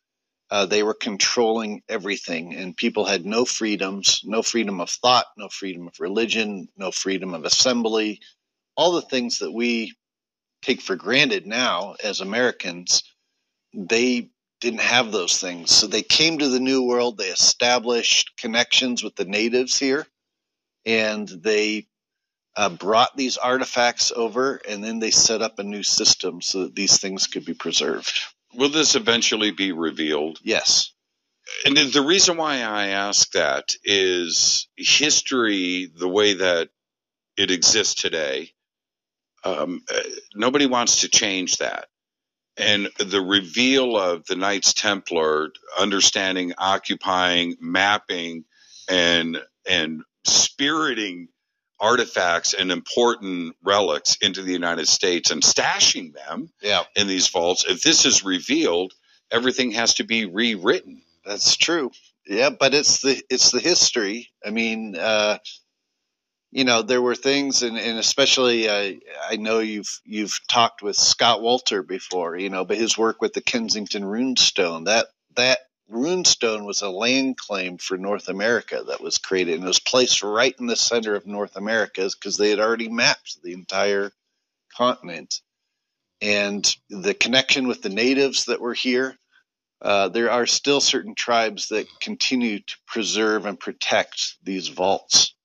Uh, 0.51 0.65
they 0.65 0.83
were 0.83 0.93
controlling 0.93 1.81
everything, 1.89 2.55
and 2.55 2.77
people 2.77 3.05
had 3.05 3.25
no 3.25 3.45
freedoms, 3.45 4.21
no 4.25 4.41
freedom 4.43 4.81
of 4.81 4.89
thought, 4.89 5.25
no 5.37 5.49
freedom 5.49 5.87
of 5.87 5.99
religion, 5.99 6.69
no 6.77 6.91
freedom 6.91 7.33
of 7.33 7.45
assembly. 7.45 8.21
All 8.77 8.93
the 8.93 9.01
things 9.01 9.39
that 9.39 9.51
we 9.51 9.95
take 10.63 10.81
for 10.81 10.95
granted 10.95 11.47
now 11.47 11.95
as 12.03 12.21
Americans, 12.21 13.03
they 13.73 14.31
didn't 14.61 14.81
have 14.81 15.11
those 15.11 15.39
things. 15.39 15.71
So 15.71 15.87
they 15.87 16.03
came 16.03 16.39
to 16.39 16.49
the 16.49 16.59
New 16.59 16.83
World, 16.83 17.17
they 17.17 17.29
established 17.29 18.37
connections 18.37 19.03
with 19.03 19.15
the 19.15 19.25
natives 19.25 19.79
here, 19.79 20.07
and 20.85 21.27
they 21.27 21.87
uh, 22.55 22.69
brought 22.69 23.17
these 23.17 23.37
artifacts 23.37 24.11
over, 24.15 24.61
and 24.69 24.83
then 24.83 24.99
they 24.99 25.11
set 25.11 25.41
up 25.41 25.59
a 25.59 25.63
new 25.63 25.83
system 25.83 26.41
so 26.41 26.63
that 26.63 26.75
these 26.75 26.99
things 26.99 27.27
could 27.27 27.45
be 27.45 27.53
preserved. 27.55 28.19
Will 28.55 28.69
this 28.69 28.95
eventually 28.95 29.51
be 29.51 29.71
revealed? 29.71 30.39
Yes. 30.43 30.91
And 31.65 31.77
the 31.77 32.01
reason 32.01 32.37
why 32.37 32.55
I 32.61 32.87
ask 32.87 33.31
that 33.31 33.75
is 33.83 34.67
history, 34.77 35.91
the 35.95 36.09
way 36.09 36.33
that 36.35 36.69
it 37.37 37.51
exists 37.51 38.01
today, 38.01 38.51
um, 39.43 39.83
nobody 40.33 40.65
wants 40.65 41.01
to 41.01 41.09
change 41.09 41.57
that. 41.57 41.87
And 42.57 42.89
the 42.99 43.21
reveal 43.21 43.97
of 43.97 44.25
the 44.25 44.35
Knights 44.35 44.73
Templar, 44.73 45.49
understanding, 45.77 46.53
occupying, 46.57 47.57
mapping, 47.59 48.45
and 48.89 49.37
and 49.69 50.03
spiriting 50.25 51.27
artifacts 51.79 52.53
and 52.53 52.71
important 52.71 53.55
relics 53.63 54.15
into 54.17 54.41
the 54.41 54.53
United 54.53 54.87
States 54.87 55.31
and 55.31 55.41
stashing 55.43 56.13
them 56.13 56.49
Yeah, 56.61 56.83
in 56.95 57.07
these 57.07 57.27
vaults. 57.27 57.65
If 57.67 57.81
this 57.81 58.05
is 58.05 58.23
revealed, 58.23 58.93
everything 59.31 59.71
has 59.71 59.95
to 59.95 60.03
be 60.03 60.25
rewritten. 60.25 61.01
that's 61.25 61.55
true. 61.57 61.91
Yeah, 62.27 62.49
but 62.51 62.73
it's 62.73 63.01
the 63.01 63.21
it's 63.29 63.51
the 63.51 63.59
history. 63.59 64.29
I 64.45 64.49
mean, 64.51 64.95
uh, 64.95 65.37
you 66.51 66.63
know, 66.63 66.81
there 66.81 67.01
were 67.01 67.15
things, 67.15 67.63
and, 67.63 67.77
and 67.77 67.99
especially 67.99 68.69
uh, 68.69 68.93
I 69.29 69.35
know 69.37 69.59
you've 69.59 70.01
you've 70.05 70.39
talked 70.47 70.81
with 70.81 70.95
Scott 70.95 71.41
Wolter 71.41 71.85
before, 71.85 72.37
you 72.37 72.49
know, 72.49 72.65
but 72.65 72.77
his 72.77 72.97
work 72.97 73.21
with 73.21 73.33
the 73.33 73.41
Kensington 73.41 74.03
Runestone 74.03 74.85
that 74.85 75.07
that 75.35 75.59
runestone 75.91 76.65
was 76.65 76.81
a 76.81 76.89
land 76.89 77.37
claim 77.37 77.77
for 77.77 77.97
North 77.97 78.27
America 78.27 78.83
that 78.87 79.01
was 79.01 79.17
created 79.17 79.55
and 79.55 79.63
it 79.63 79.67
was 79.67 79.79
placed 79.79 80.23
right 80.23 80.55
in 80.59 80.65
the 80.65 80.75
center 80.75 81.15
of 81.15 81.27
North 81.27 81.55
America 81.55 82.09
because 82.13 82.37
they 82.37 82.49
had 82.49 82.59
already 82.59 82.89
mapped 82.89 83.41
the 83.43 83.53
entire 83.53 84.11
continent. 84.75 85.41
And 86.21 86.75
the 86.89 87.13
connection 87.13 87.67
with 87.67 87.81
the 87.81 87.89
natives 87.89 88.45
that 88.45 88.61
were 88.61 88.73
here, 88.73 89.15
uh, 89.81 90.09
there 90.09 90.31
are 90.31 90.45
still 90.45 90.81
certain 90.81 91.13
tribes 91.13 91.69
that 91.69 91.87
continue 91.99 92.59
to 92.59 92.75
preserve 92.87 93.45
and 93.45 93.59
protect 93.59 94.35
these 94.43 94.69
vaults 94.69 95.35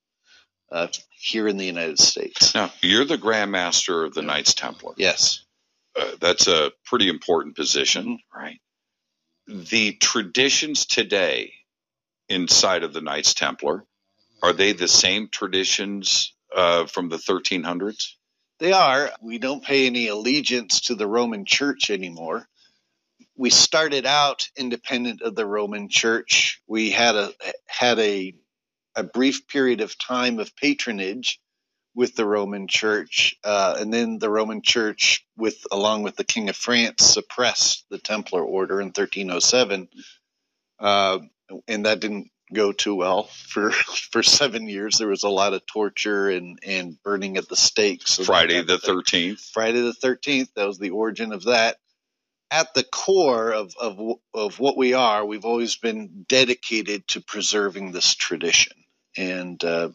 uh, 0.73 0.87
here 1.11 1.49
in 1.49 1.57
the 1.57 1.67
United 1.67 1.99
States. 1.99 2.55
Now, 2.55 2.73
you're 2.81 3.05
the 3.05 3.19
Grand 3.19 3.51
Master 3.51 4.05
of 4.05 4.15
the 4.15 4.23
Knights 4.23 4.55
Templar. 4.55 4.95
Yes. 4.97 5.45
Uh, 5.99 6.13
that's 6.21 6.47
a 6.47 6.71
pretty 6.85 7.09
important 7.09 7.57
position, 7.57 8.21
right? 8.35 8.61
The 9.51 9.95
traditions 9.95 10.87
today 10.87 11.55
inside 12.29 12.85
of 12.85 12.93
the 12.93 13.01
Knights 13.01 13.35
Templar 13.35 13.85
are 14.45 14.53
they 14.53 14.73
the 14.73 14.87
same 14.87 15.29
traditions 15.29 16.33
uh, 16.55 16.87
from 16.87 17.09
the 17.09 17.17
1300s? 17.17 18.13
They 18.61 18.73
are. 18.73 19.11
We 19.21 19.39
don't 19.39 19.65
pay 19.65 19.87
any 19.87 20.07
allegiance 20.07 20.83
to 20.83 20.95
the 20.95 21.09
Roman 21.09 21.47
Church 21.47 21.91
anymore. 21.91 22.47
We 23.37 23.51
started 23.51 24.07
out 24.07 24.49
independent 24.57 25.21
of 25.23 25.35
the 25.35 25.47
Roman 25.47 25.89
Church. 25.89 26.63
We 26.69 26.91
had 26.91 27.17
a 27.17 27.33
had 27.67 27.99
a 27.99 28.35
a 28.95 29.03
brief 29.03 29.49
period 29.49 29.81
of 29.81 29.99
time 29.99 30.39
of 30.39 30.55
patronage 30.55 31.41
with 32.01 32.17
the 32.17 32.25
Roman 32.25 32.67
Church, 32.67 33.37
uh, 33.45 33.77
and 33.79 33.93
then 33.93 34.19
the 34.19 34.31
Roman 34.31 34.63
Church, 34.63 35.23
with 35.37 35.67
along 35.71 36.03
with 36.03 36.17
the 36.17 36.25
King 36.25 36.49
of 36.49 36.57
France, 36.57 37.05
suppressed 37.05 37.85
the 37.91 37.99
Templar 37.99 38.43
Order 38.43 38.81
in 38.81 38.87
1307, 38.87 39.87
uh, 40.79 41.19
and 41.69 41.85
that 41.85 42.01
didn't 42.01 42.31
go 42.55 42.73
too 42.73 42.95
well 42.95 43.25
for 43.25 43.71
for 44.13 44.23
seven 44.23 44.67
years. 44.67 44.97
There 44.97 45.09
was 45.09 45.25
a 45.25 45.29
lot 45.29 45.53
of 45.53 45.67
torture 45.67 46.31
and 46.31 46.59
and 46.63 46.97
burning 47.03 47.37
at 47.37 47.51
the 47.51 47.57
stake. 47.57 48.09
So 48.09 48.25
Friday 48.25 48.63
the 48.63 48.79
13th. 48.79 49.51
Friday 49.53 49.83
the 49.83 49.93
Thirteenth. 49.93 50.55
That 50.55 50.67
was 50.67 50.79
the 50.79 50.91
origin 50.91 51.35
of 51.35 51.45
that. 51.45 51.77
At 52.51 52.73
the 52.73 52.83
core 52.83 53.53
of, 53.53 53.75
of 53.79 54.01
of 54.33 54.59
what 54.59 54.79
we 54.79 54.95
are, 54.95 55.23
we've 55.27 55.45
always 55.45 55.77
been 55.77 56.25
dedicated 56.27 57.07
to 57.09 57.21
preserving 57.21 57.93
this 57.93 58.15
tradition, 58.15 58.73
and 59.19 59.63
uh, 59.63 59.91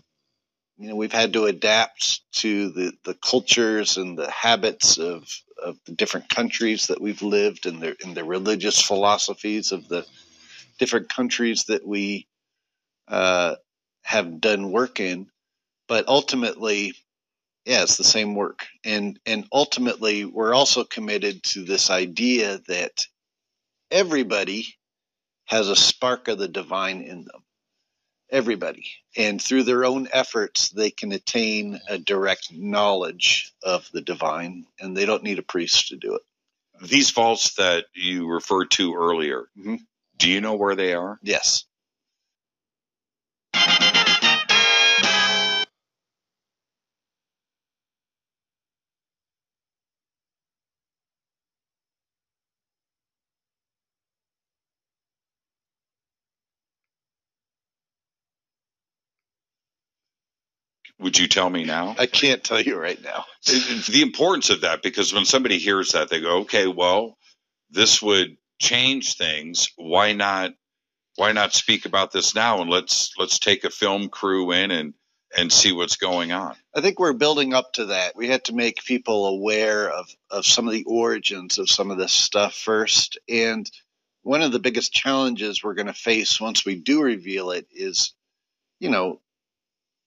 you 0.77 0.89
know 0.89 0.95
we've 0.95 1.13
had 1.13 1.33
to 1.33 1.45
adapt 1.45 2.21
to 2.33 2.69
the, 2.69 2.93
the 3.03 3.13
cultures 3.13 3.97
and 3.97 4.17
the 4.17 4.29
habits 4.29 4.97
of, 4.97 5.27
of 5.63 5.77
the 5.85 5.93
different 5.93 6.29
countries 6.29 6.87
that 6.87 7.01
we've 7.01 7.21
lived 7.21 7.65
and 7.65 7.81
the 7.81 7.95
and 8.03 8.15
the 8.15 8.23
religious 8.23 8.81
philosophies 8.81 9.71
of 9.71 9.87
the 9.87 10.05
different 10.77 11.09
countries 11.09 11.65
that 11.65 11.87
we 11.87 12.27
uh, 13.07 13.55
have 14.03 14.41
done 14.41 14.71
work 14.71 14.99
in. 14.99 15.27
But 15.87 16.07
ultimately, 16.07 16.93
yeah, 17.65 17.83
it's 17.83 17.97
the 17.97 18.03
same 18.03 18.35
work. 18.35 18.65
And 18.83 19.19
and 19.25 19.47
ultimately 19.51 20.25
we're 20.25 20.53
also 20.53 20.83
committed 20.83 21.43
to 21.43 21.63
this 21.63 21.89
idea 21.89 22.59
that 22.67 23.07
everybody 23.91 24.75
has 25.45 25.69
a 25.69 25.75
spark 25.75 26.27
of 26.27 26.37
the 26.37 26.47
divine 26.47 27.01
in 27.01 27.25
them. 27.25 27.44
Everybody. 28.31 28.87
And 29.15 29.41
through 29.41 29.63
their 29.63 29.85
own 29.85 30.07
efforts 30.11 30.69
they 30.69 30.91
can 30.91 31.11
attain 31.11 31.79
a 31.87 31.97
direct 31.97 32.51
knowledge 32.51 33.53
of 33.63 33.89
the 33.91 34.01
divine 34.01 34.65
and 34.79 34.95
they 34.95 35.05
don't 35.05 35.23
need 35.23 35.39
a 35.39 35.43
priest 35.43 35.89
to 35.89 35.97
do 35.97 36.15
it. 36.15 36.21
These 36.81 37.11
vaults 37.11 37.55
that 37.55 37.85
you 37.93 38.27
referred 38.27 38.71
to 38.71 38.95
earlier, 38.95 39.47
Mhm. 39.57 39.79
do 40.17 40.29
you 40.29 40.41
know 40.41 40.55
where 40.55 40.75
they 40.75 40.93
are? 40.93 41.19
Yes. 41.23 41.65
Would 60.99 61.19
you 61.19 61.27
tell 61.27 61.49
me 61.49 61.65
now? 61.65 61.95
I 61.97 62.05
can't 62.05 62.43
tell 62.43 62.61
you 62.61 62.77
right 62.79 63.01
now. 63.03 63.25
the 63.45 64.01
importance 64.01 64.49
of 64.49 64.61
that 64.61 64.81
because 64.81 65.13
when 65.13 65.25
somebody 65.25 65.57
hears 65.57 65.91
that 65.91 66.09
they 66.09 66.21
go 66.21 66.39
okay 66.39 66.67
well 66.67 67.17
this 67.69 68.01
would 68.01 68.37
change 68.59 69.15
things 69.15 69.69
why 69.75 70.13
not 70.13 70.53
why 71.15 71.31
not 71.31 71.53
speak 71.53 71.85
about 71.85 72.11
this 72.11 72.33
now 72.33 72.61
and 72.61 72.69
let's 72.69 73.13
let's 73.17 73.37
take 73.37 73.63
a 73.63 73.69
film 73.69 74.07
crew 74.09 74.51
in 74.51 74.71
and 74.71 74.93
and 75.37 75.51
see 75.51 75.73
what's 75.73 75.97
going 75.97 76.31
on 76.31 76.55
I 76.75 76.81
think 76.81 76.99
we're 76.99 77.13
building 77.13 77.53
up 77.53 77.71
to 77.73 77.85
that. 77.85 78.17
We 78.17 78.27
had 78.27 78.43
to 78.45 78.53
make 78.53 78.83
people 78.83 79.27
aware 79.27 79.89
of, 79.89 80.13
of 80.29 80.45
some 80.45 80.67
of 80.67 80.73
the 80.73 80.83
origins 80.83 81.57
of 81.57 81.69
some 81.69 81.89
of 81.89 81.97
this 81.97 82.11
stuff 82.11 82.53
first. 82.53 83.17
And 83.29 83.69
one 84.23 84.41
of 84.41 84.51
the 84.51 84.59
biggest 84.59 84.91
challenges 84.91 85.63
we're 85.63 85.73
going 85.73 85.87
to 85.87 85.93
face 85.93 86.41
once 86.41 86.65
we 86.65 86.75
do 86.75 87.01
reveal 87.01 87.51
it 87.51 87.65
is, 87.71 88.13
you 88.81 88.89
know, 88.89 89.21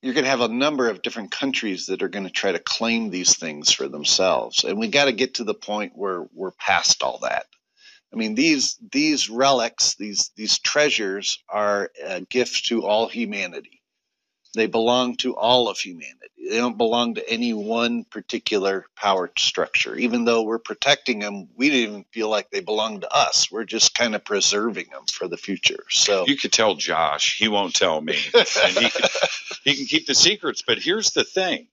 you're 0.03 0.15
going 0.15 0.25
to 0.25 0.31
have 0.31 0.41
a 0.41 0.49
number 0.49 0.89
of 0.89 1.03
different 1.03 1.31
countries 1.31 1.87
that 1.87 2.03
are 2.03 2.09
going 2.09 2.27
to 2.27 2.33
try 2.33 2.53
to 2.53 2.59
claim 2.59 3.11
these 3.11 3.37
things 3.37 3.73
for 3.73 3.89
themselves. 3.89 4.65
And 4.65 4.79
we 4.79 4.89
got 4.89 5.07
to 5.07 5.13
get 5.13 5.35
to 5.35 5.45
the 5.45 5.55
point 5.55 5.93
where 5.97 6.27
we're 6.33 6.53
past 6.53 7.03
all 7.03 7.19
that. 7.23 7.47
I 8.13 8.17
mean, 8.17 8.35
these 8.35 8.79
these 8.91 9.29
relics, 9.29 9.95
these 9.97 10.31
these 10.35 10.59
treasures 10.59 11.43
are 11.49 11.91
a 12.03 12.23
gift 12.23 12.67
to 12.67 12.87
all 12.87 13.09
humanity. 13.09 13.78
They 14.55 14.67
belong 14.67 15.17
to 15.19 15.37
all 15.37 15.69
of 15.69 15.79
humanity. 15.79 16.17
They 16.51 16.57
don't 16.57 16.79
belong 16.79 17.15
to 17.15 17.31
any 17.31 17.53
one 17.55 18.05
particular 18.05 18.87
power 18.97 19.31
structure. 19.39 19.95
Even 19.97 20.25
though 20.25 20.43
we're 20.43 20.59
protecting 20.59 21.21
them, 21.21 21.49
we 21.57 21.71
didn't 21.71 21.91
even 21.91 22.05
feel 22.13 22.31
like 22.31 22.51
they 22.51 22.61
belong 22.61 23.01
to 23.01 23.15
us. 23.15 23.51
We're 23.51 23.65
just 23.65 23.95
kind 23.95 24.15
of 24.15 24.25
preserving 24.25 24.87
them 24.91 25.05
for 25.13 25.29
the 25.29 25.37
future. 25.37 25.85
So 25.91 26.27
You 26.27 26.37
could 26.37 26.53
tell 26.53 26.75
Josh. 26.75 27.39
He 27.39 27.49
won't 27.49 27.75
tell 27.75 28.01
me. 28.01 28.19
and 28.35 28.79
he 28.79 28.91
can, 28.91 29.09
he 29.65 29.77
can 29.77 29.87
keep 29.87 30.07
the 30.07 30.15
secrets. 30.15 30.63
But 30.67 30.79
here's 30.79 31.11
the 31.13 31.25
thing: 31.25 31.69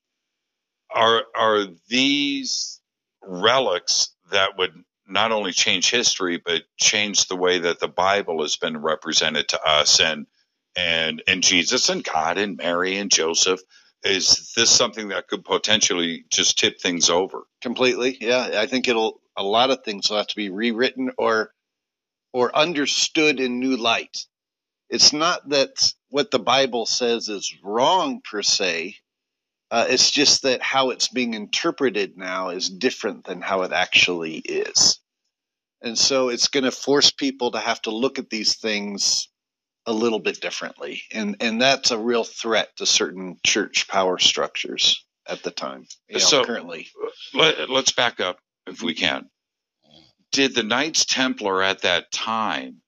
are 0.94 1.24
are 1.36 1.66
these 1.90 2.82
relics 3.24 4.10
that 4.32 4.58
would 4.58 4.74
not 5.08 5.32
only 5.32 5.52
change 5.52 5.90
history 5.92 6.38
but 6.44 6.64
change 6.78 7.28
the 7.28 7.36
way 7.36 7.60
that 7.60 7.80
the 7.80 7.88
Bible 7.88 8.42
has 8.42 8.56
been 8.58 8.78
represented 8.78 9.48
to 9.50 9.62
us 9.64 10.00
and 10.00 10.28
and 10.76 11.24
and 11.28 11.44
Jesus 11.44 11.90
and 11.90 12.04
God 12.04 12.38
and 12.38 12.58
Mary 12.58 12.98
and 12.98 13.12
Joseph? 13.12 13.62
Is 14.04 14.54
this 14.56 14.72
something 14.72 15.10
that 15.10 15.28
could 15.28 15.46
potentially 15.46 16.26
just 16.32 16.60
tip 16.60 16.80
things 16.82 17.10
over? 17.10 17.44
completely, 17.62 18.18
yeah, 18.22 18.52
I 18.56 18.68
think 18.68 18.88
it'll 18.88 19.22
a 19.38 19.44
lot 19.44 19.72
of 19.72 19.84
things 19.84 20.10
will 20.10 20.18
have 20.18 20.28
to 20.28 20.36
be 20.36 20.50
rewritten 20.52 21.12
or 21.18 21.52
or 22.34 22.56
understood 22.56 23.40
in 23.40 23.60
new 23.60 23.78
light. 23.78 24.26
It's 24.90 25.14
not 25.14 25.50
that 25.50 25.94
what 26.10 26.32
the 26.32 26.40
Bible 26.40 26.86
says 26.86 27.30
is 27.30 27.56
wrong 27.64 28.22
per 28.30 28.44
se. 28.44 28.98
Uh, 29.72 29.88
it's 29.90 30.12
just 30.12 30.44
that 30.44 30.62
how 30.62 30.92
it's 30.92 31.10
being 31.10 31.34
interpreted 31.34 32.18
now 32.18 32.50
is 32.50 32.70
different 32.70 33.26
than 33.26 33.42
how 33.42 33.64
it 33.64 33.74
actually 33.74 34.38
is. 34.38 35.00
And 35.82 35.98
so 35.98 36.30
it's 36.30 36.50
going 36.50 36.66
to 36.66 36.72
force 36.72 37.12
people 37.12 37.52
to 37.52 37.60
have 37.60 37.82
to 37.84 37.92
look 37.92 38.20
at 38.20 38.30
these 38.30 38.58
things 38.58 39.30
a 39.86 39.94
little 39.94 40.20
bit 40.20 40.42
differently. 40.42 41.02
And, 41.12 41.38
and 41.40 41.62
that's 41.62 41.92
a 41.92 41.98
real 41.98 42.24
threat 42.24 42.70
to 42.78 42.86
certain 42.86 43.38
church 43.46 43.88
power 43.88 44.18
structures 44.18 45.06
at 45.28 45.44
the 45.44 45.52
time, 45.52 45.86
you 46.08 46.16
know, 46.16 46.20
So- 46.20 46.46
currently. 46.46 46.88
Let, 47.34 47.70
let's 47.70 47.92
back 47.92 48.20
up 48.20 48.40
if 48.68 48.82
we 48.82 48.94
can. 48.94 49.30
Did 50.32 50.56
the 50.56 50.64
Knights 50.64 51.06
Templar 51.06 51.62
at 51.62 51.84
that 51.84 52.12
time 52.12 52.82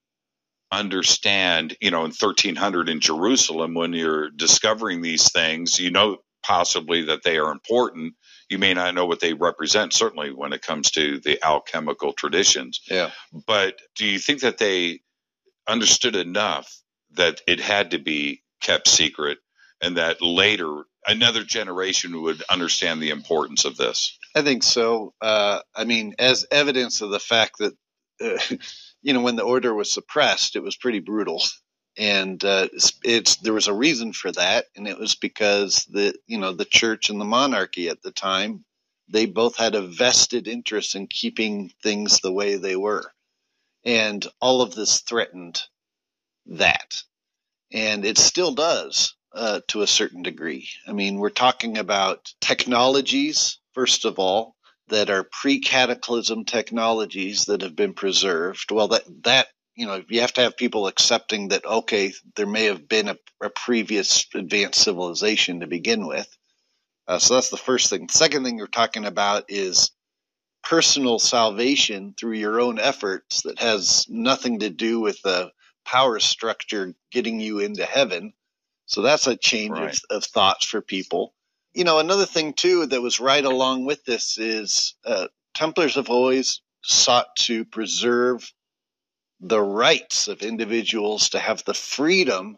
understand, 0.72 1.78
you 1.80 1.92
know, 1.92 2.00
in 2.00 2.12
1300 2.12 2.90
in 2.90 3.00
Jerusalem, 3.00 3.74
when 3.74 3.94
you're 3.94 4.30
discovering 4.30 5.02
these 5.02 5.32
things, 5.32 5.80
you 5.80 5.92
know, 5.92 6.18
possibly 6.44 7.04
that 7.04 7.24
they 7.24 7.38
are 7.38 7.52
important. 7.52 8.14
You 8.50 8.58
may 8.58 8.74
not 8.74 8.96
know 8.96 9.06
what 9.06 9.20
they 9.20 9.34
represent, 9.34 9.94
certainly 9.94 10.32
when 10.32 10.54
it 10.54 10.62
comes 10.62 10.92
to 10.92 11.20
the 11.20 11.44
alchemical 11.44 12.14
traditions. 12.14 12.82
Yeah. 12.90 13.12
But 13.46 13.80
do 13.96 14.06
you 14.06 14.20
think 14.20 14.42
that 14.42 14.58
they 14.58 15.02
understood 15.68 16.16
enough 16.16 16.74
that 17.18 17.42
it 17.48 17.60
had 17.60 17.92
to 17.92 18.00
be 18.00 18.42
kept 18.62 18.88
secret 18.88 19.40
and 19.82 19.98
that 19.98 20.22
later 20.22 20.84
another 21.06 21.44
generation 21.44 22.22
would 22.22 22.44
understand 22.50 23.02
the 23.02 23.10
importance 23.10 23.66
of 23.66 23.78
this? 23.78 24.18
I 24.36 24.42
think 24.42 24.64
so. 24.64 25.14
Uh, 25.22 25.62
I 25.76 25.86
mean, 25.86 26.16
as 26.20 26.46
evidence 26.52 27.02
of 27.02 27.10
the 27.10 27.20
fact 27.20 27.60
that, 27.60 27.74
uh, 28.22 28.56
you 29.02 29.14
know, 29.14 29.22
when 29.22 29.36
the 29.36 29.44
order 29.44 29.74
was 29.74 29.92
suppressed, 29.92 30.56
it 30.56 30.64
was 30.64 30.76
pretty 30.76 31.00
brutal. 31.00 31.42
And 31.98 32.44
uh, 32.44 32.68
it's, 32.74 32.94
it's 33.04 33.36
there 33.38 33.54
was 33.54 33.68
a 33.68 33.74
reason 33.74 34.14
for 34.14 34.32
that, 34.34 34.66
and 34.76 34.88
it 34.88 35.00
was 35.00 35.16
because 35.16 35.84
the 35.86 36.14
you 36.28 36.38
know 36.38 36.54
the 36.54 36.64
church 36.64 37.10
and 37.10 37.20
the 37.20 37.26
monarchy 37.26 37.90
at 37.90 38.04
the 38.04 38.12
time 38.12 38.66
they 39.10 39.26
both 39.26 39.58
had 39.58 39.74
a 39.74 39.82
vested 39.82 40.48
interest 40.48 40.94
in 40.94 41.08
keeping 41.08 41.72
things 41.82 42.20
the 42.20 42.32
way 42.32 42.56
they 42.56 42.76
were, 42.76 43.12
and 43.84 44.28
all 44.40 44.62
of 44.62 44.76
this 44.76 45.00
threatened 45.00 45.60
that, 46.46 47.02
and 47.72 48.06
it 48.06 48.18
still 48.18 48.54
does 48.54 49.16
uh, 49.34 49.62
to 49.68 49.82
a 49.82 49.88
certain 49.88 50.24
degree. 50.24 50.70
I 50.88 50.94
mean, 50.94 51.18
we're 51.18 51.30
talking 51.30 51.78
about 51.78 52.34
technologies 52.42 53.60
first 53.74 54.06
of 54.06 54.18
all 54.18 54.56
that 54.88 55.10
are 55.10 55.24
pre-cataclysm 55.24 56.46
technologies 56.46 57.46
that 57.46 57.62
have 57.62 57.76
been 57.76 57.94
preserved. 57.94 58.72
Well, 58.72 58.88
that 58.90 59.04
that 59.24 59.48
you 59.76 59.86
know 59.86 60.04
you 60.10 60.22
have 60.22 60.34
to 60.34 60.42
have 60.42 60.58
people 60.58 60.88
accepting 60.88 61.50
that 61.50 61.66
okay, 61.66 62.14
there 62.36 62.48
may 62.48 62.66
have 62.66 62.88
been 62.88 63.10
a, 63.10 63.18
a 63.42 63.50
previous 63.50 64.26
advanced 64.34 64.82
civilization 64.82 65.60
to 65.60 65.68
begin 65.68 66.08
with. 66.08 66.28
Uh, 67.08 67.20
so 67.20 67.36
that's 67.36 67.50
the 67.50 67.58
first 67.58 67.90
thing. 67.90 68.10
Second 68.10 68.44
thing 68.44 68.58
you're 68.58 68.68
talking 68.68 69.06
about 69.06 69.46
is 69.50 69.92
personal 70.64 71.20
salvation 71.20 72.14
through 72.20 72.34
your 72.34 72.60
own 72.60 72.80
efforts 72.80 73.44
that 73.44 73.60
has 73.60 74.06
nothing 74.10 74.60
to 74.60 74.70
do 74.70 75.00
with 75.00 75.22
the 75.22 75.52
power 75.88 76.20
structure 76.20 76.96
getting 77.12 77.42
you 77.42 77.60
into 77.62 77.86
heaven. 77.86 78.34
So 78.88 79.04
that's 79.04 79.28
a 79.28 79.38
change 79.38 79.72
Right. 79.72 80.00
of, 80.12 80.18
of 80.18 80.26
thoughts 80.26 80.68
for 80.68 80.82
people. 80.82 81.34
You 81.74 81.86
know, 81.86 82.00
another 82.00 82.28
thing 82.28 82.54
too 82.54 82.88
that 82.88 83.02
was 83.04 83.22
right 83.22 83.46
along 83.46 83.86
with 83.86 84.06
this 84.06 84.40
is 84.40 84.96
uh, 85.06 85.30
Templars 85.56 85.96
have 85.96 86.12
always 86.12 86.62
sought 86.84 87.36
to 87.38 87.66
preserve 87.66 88.52
the 89.42 89.62
rights 89.62 90.30
of 90.30 90.44
individuals 90.44 91.30
to 91.32 91.40
have 91.40 91.64
the 91.66 91.76
freedom 91.76 92.58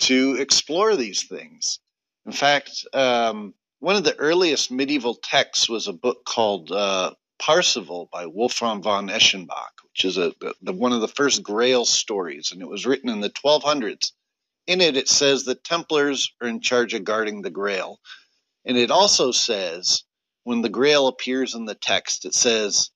to 0.00 0.36
explore 0.40 0.96
these 0.96 1.24
things. 1.24 1.80
In 2.26 2.32
fact, 2.32 2.86
um, 2.94 3.54
one 3.80 3.96
of 3.96 4.04
the 4.04 4.16
earliest 4.18 4.72
medieval 4.72 5.16
texts 5.16 5.68
was 5.70 5.88
a 5.88 5.94
book 5.94 6.26
called 6.26 6.72
uh, 6.72 7.12
Parzival 7.40 8.10
by 8.12 8.26
Wolfram 8.26 8.82
von 8.82 9.08
Eschenbach, 9.08 9.77
which 9.98 10.04
is 10.04 10.16
a, 10.16 10.32
the, 10.62 10.72
one 10.72 10.92
of 10.92 11.00
the 11.00 11.08
first 11.08 11.42
Grail 11.42 11.84
stories, 11.84 12.52
and 12.52 12.62
it 12.62 12.68
was 12.68 12.86
written 12.86 13.10
in 13.10 13.20
the 13.20 13.30
1200s. 13.30 14.12
In 14.68 14.80
it, 14.80 14.96
it 14.96 15.08
says 15.08 15.42
the 15.42 15.56
Templars 15.56 16.32
are 16.40 16.46
in 16.46 16.60
charge 16.60 16.94
of 16.94 17.02
guarding 17.02 17.42
the 17.42 17.50
Grail. 17.50 17.98
And 18.64 18.76
it 18.76 18.92
also 18.92 19.32
says, 19.32 20.04
when 20.44 20.62
the 20.62 20.68
Grail 20.68 21.08
appears 21.08 21.56
in 21.56 21.64
the 21.64 21.74
text, 21.74 22.26
it 22.26 22.34
says, 22.34 22.90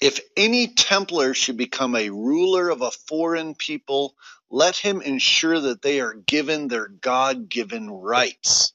if 0.00 0.20
any 0.36 0.68
Templar 0.68 1.34
should 1.34 1.56
become 1.56 1.96
a 1.96 2.10
ruler 2.10 2.68
of 2.68 2.82
a 2.82 2.92
foreign 2.92 3.56
people, 3.56 4.14
let 4.48 4.76
him 4.76 5.02
ensure 5.02 5.58
that 5.58 5.82
they 5.82 6.00
are 6.00 6.14
given 6.14 6.68
their 6.68 6.86
God 6.86 7.48
given 7.48 7.90
rights. 7.90 8.72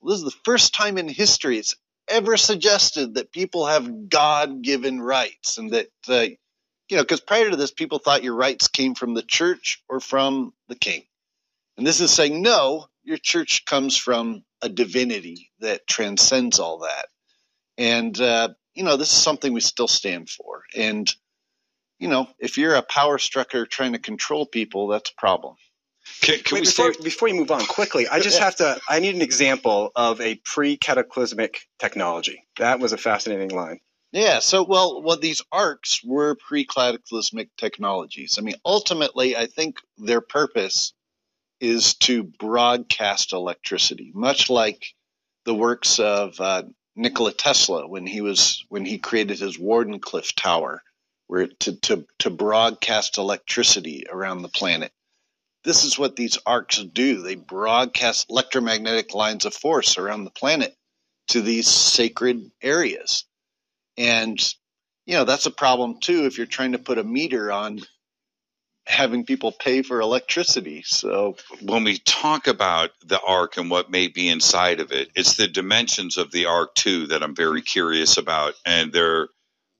Well, 0.00 0.12
this 0.12 0.24
is 0.24 0.24
the 0.24 0.40
first 0.42 0.74
time 0.74 0.98
in 0.98 1.06
history 1.06 1.58
it's 1.58 1.76
ever 2.08 2.36
suggested 2.36 3.14
that 3.14 3.30
people 3.30 3.66
have 3.66 4.08
God 4.08 4.62
given 4.62 5.00
rights 5.00 5.58
and 5.58 5.70
that, 5.70 5.90
uh, 6.08 6.26
you 6.88 6.96
know, 6.96 7.02
because 7.02 7.20
prior 7.20 7.50
to 7.50 7.56
this, 7.56 7.70
people 7.70 7.98
thought 7.98 8.22
your 8.22 8.34
rights 8.34 8.68
came 8.68 8.94
from 8.94 9.14
the 9.14 9.22
church 9.22 9.82
or 9.88 10.00
from 10.00 10.52
the 10.68 10.76
king. 10.76 11.02
And 11.76 11.86
this 11.86 12.00
is 12.00 12.10
saying, 12.10 12.42
no, 12.42 12.86
your 13.04 13.18
church 13.18 13.64
comes 13.64 13.96
from 13.96 14.44
a 14.62 14.68
divinity 14.68 15.50
that 15.60 15.86
transcends 15.86 16.58
all 16.58 16.78
that. 16.78 17.06
And, 17.76 18.18
uh, 18.20 18.50
you 18.74 18.84
know, 18.84 18.96
this 18.96 19.12
is 19.12 19.18
something 19.18 19.52
we 19.52 19.60
still 19.60 19.88
stand 19.88 20.30
for. 20.30 20.62
And, 20.74 21.12
you 21.98 22.08
know, 22.08 22.28
if 22.38 22.56
you're 22.56 22.74
a 22.74 22.82
power 22.82 23.18
structure 23.18 23.66
trying 23.66 23.92
to 23.92 23.98
control 23.98 24.46
people, 24.46 24.88
that's 24.88 25.10
a 25.10 25.20
problem. 25.20 25.56
Can, 26.22 26.38
can 26.38 26.56
Wait, 26.56 26.60
we 26.60 26.66
before, 26.66 26.92
stay? 26.92 27.02
before 27.02 27.28
you 27.28 27.34
move 27.34 27.50
on 27.50 27.64
quickly, 27.66 28.06
I 28.08 28.20
just 28.20 28.38
have 28.38 28.56
to. 28.56 28.78
I 28.88 29.00
need 29.00 29.16
an 29.16 29.22
example 29.22 29.90
of 29.96 30.20
a 30.20 30.36
pre-cataclysmic 30.36 31.66
technology. 31.78 32.44
That 32.58 32.78
was 32.78 32.92
a 32.92 32.96
fascinating 32.96 33.50
line. 33.50 33.80
Yeah. 34.16 34.38
So, 34.38 34.64
well, 34.64 35.02
well, 35.02 35.18
these 35.18 35.42
arks 35.52 36.02
were 36.02 36.36
pre-cataclysmic 36.36 37.54
technologies. 37.58 38.38
I 38.38 38.40
mean, 38.40 38.54
ultimately, 38.64 39.36
I 39.36 39.44
think 39.44 39.76
their 39.98 40.22
purpose 40.22 40.94
is 41.60 41.96
to 41.96 42.22
broadcast 42.22 43.34
electricity, 43.34 44.12
much 44.14 44.48
like 44.48 44.86
the 45.44 45.54
works 45.54 45.98
of 45.98 46.40
uh, 46.40 46.62
Nikola 46.96 47.32
Tesla 47.32 47.86
when 47.86 48.06
he 48.06 48.22
was 48.22 48.64
when 48.70 48.86
he 48.86 48.96
created 48.96 49.38
his 49.38 49.58
Wardenclyffe 49.58 50.34
Tower, 50.34 50.82
where 51.26 51.48
to 51.48 51.76
to 51.80 52.06
to 52.20 52.30
broadcast 52.30 53.18
electricity 53.18 54.06
around 54.10 54.40
the 54.40 54.48
planet. 54.48 54.92
This 55.62 55.84
is 55.84 55.98
what 55.98 56.16
these 56.16 56.38
arks 56.46 56.82
do. 56.82 57.20
They 57.20 57.34
broadcast 57.34 58.30
electromagnetic 58.30 59.12
lines 59.12 59.44
of 59.44 59.52
force 59.52 59.98
around 59.98 60.24
the 60.24 60.30
planet 60.30 60.74
to 61.28 61.42
these 61.42 61.68
sacred 61.68 62.50
areas. 62.62 63.26
And, 63.96 64.38
you 65.06 65.14
know, 65.14 65.24
that's 65.24 65.46
a 65.46 65.50
problem 65.50 66.00
too 66.00 66.26
if 66.26 66.36
you're 66.36 66.46
trying 66.46 66.72
to 66.72 66.78
put 66.78 66.98
a 66.98 67.04
meter 67.04 67.50
on 67.50 67.80
having 68.86 69.24
people 69.24 69.50
pay 69.52 69.82
for 69.82 70.00
electricity. 70.00 70.82
So, 70.86 71.36
when 71.60 71.84
we 71.84 71.98
talk 71.98 72.46
about 72.46 72.90
the 73.04 73.20
ark 73.20 73.56
and 73.56 73.70
what 73.70 73.90
may 73.90 74.08
be 74.08 74.28
inside 74.28 74.80
of 74.80 74.92
it, 74.92 75.10
it's 75.14 75.36
the 75.36 75.48
dimensions 75.48 76.16
of 76.16 76.30
the 76.30 76.46
ark 76.46 76.74
too 76.74 77.08
that 77.08 77.22
I'm 77.22 77.34
very 77.34 77.62
curious 77.62 78.16
about. 78.16 78.54
And 78.64 78.92
there, 78.92 79.28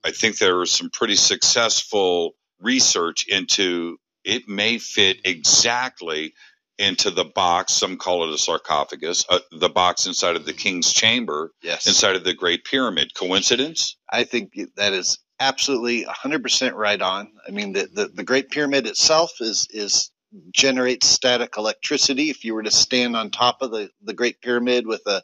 I 0.05 0.11
think 0.11 0.39
there 0.39 0.61
is 0.63 0.73
some 0.73 0.91
pretty 0.91 1.17
successful 1.17 2.35
research 2.61 3.27
into 3.29 3.99
it 4.25 4.49
may 4.49 4.79
fit 4.79 5.19
exactly 5.25 6.35
into 6.79 7.11
the 7.11 7.25
box. 7.25 7.73
Some 7.73 7.97
call 7.97 8.29
it 8.29 8.35
a 8.35 8.39
sarcophagus, 8.39 9.25
uh, 9.29 9.41
the 9.51 9.69
box 9.69 10.07
inside 10.07 10.37
of 10.37 10.45
the 10.45 10.53
king's 10.53 10.93
chamber, 10.93 11.53
yes, 11.63 11.87
inside 11.87 12.17
of 12.17 12.25
the 12.25 12.35
Great 12.35 12.65
Pyramid. 12.65 13.15
Coincidence? 13.15 13.97
I 14.11 14.25
think 14.25 14.53
that 14.77 14.93
is 14.93 15.19
absolutely 15.41 16.05
100% 16.05 16.75
right 16.75 17.01
on. 17.01 17.33
I 17.47 17.51
mean, 17.51 17.73
the, 17.73 17.89
the, 17.93 18.09
the 18.09 18.25
Great 18.25 18.51
Pyramid 18.51 18.87
itself 18.87 19.33
is, 19.41 19.67
is 19.71 20.11
generates 20.53 21.07
static 21.07 21.57
electricity. 21.57 22.31
If 22.31 22.45
you 22.45 22.55
were 22.55 22.63
to 22.63 22.71
stand 22.71 23.17
on 23.17 23.31
top 23.31 23.63
of 23.63 23.71
the, 23.71 23.91
the 24.03 24.15
Great 24.15 24.41
Pyramid 24.41 24.87
with 24.87 25.07
a 25.07 25.23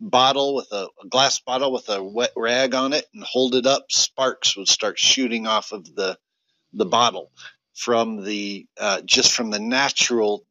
bottle, 0.00 0.54
with 0.54 0.68
a, 0.72 0.88
a 1.02 1.08
glass 1.08 1.40
bottle 1.40 1.72
with 1.72 1.88
a 1.88 2.02
wet 2.02 2.32
rag 2.36 2.74
on 2.74 2.92
it 2.92 3.06
and 3.14 3.22
hold 3.22 3.54
it 3.54 3.66
up, 3.66 3.86
sparks 3.90 4.56
would 4.56 4.68
start 4.68 4.98
shooting 4.98 5.46
off 5.46 5.72
of 5.72 5.84
the, 5.94 6.18
the 6.72 6.86
bottle 6.86 7.30
from 7.74 8.24
the, 8.24 8.66
uh, 8.78 9.00
just 9.02 9.32
from 9.32 9.50
the 9.50 9.58
natural, 9.58 10.45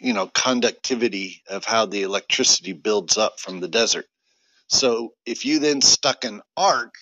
you 0.00 0.12
know, 0.12 0.26
conductivity 0.26 1.42
of 1.48 1.64
how 1.64 1.86
the 1.86 2.02
electricity 2.02 2.72
builds 2.72 3.18
up 3.18 3.40
from 3.40 3.60
the 3.60 3.68
desert. 3.68 4.06
So 4.68 5.14
if 5.24 5.44
you 5.44 5.58
then 5.58 5.80
stuck 5.80 6.24
an 6.24 6.42
ark 6.56 6.94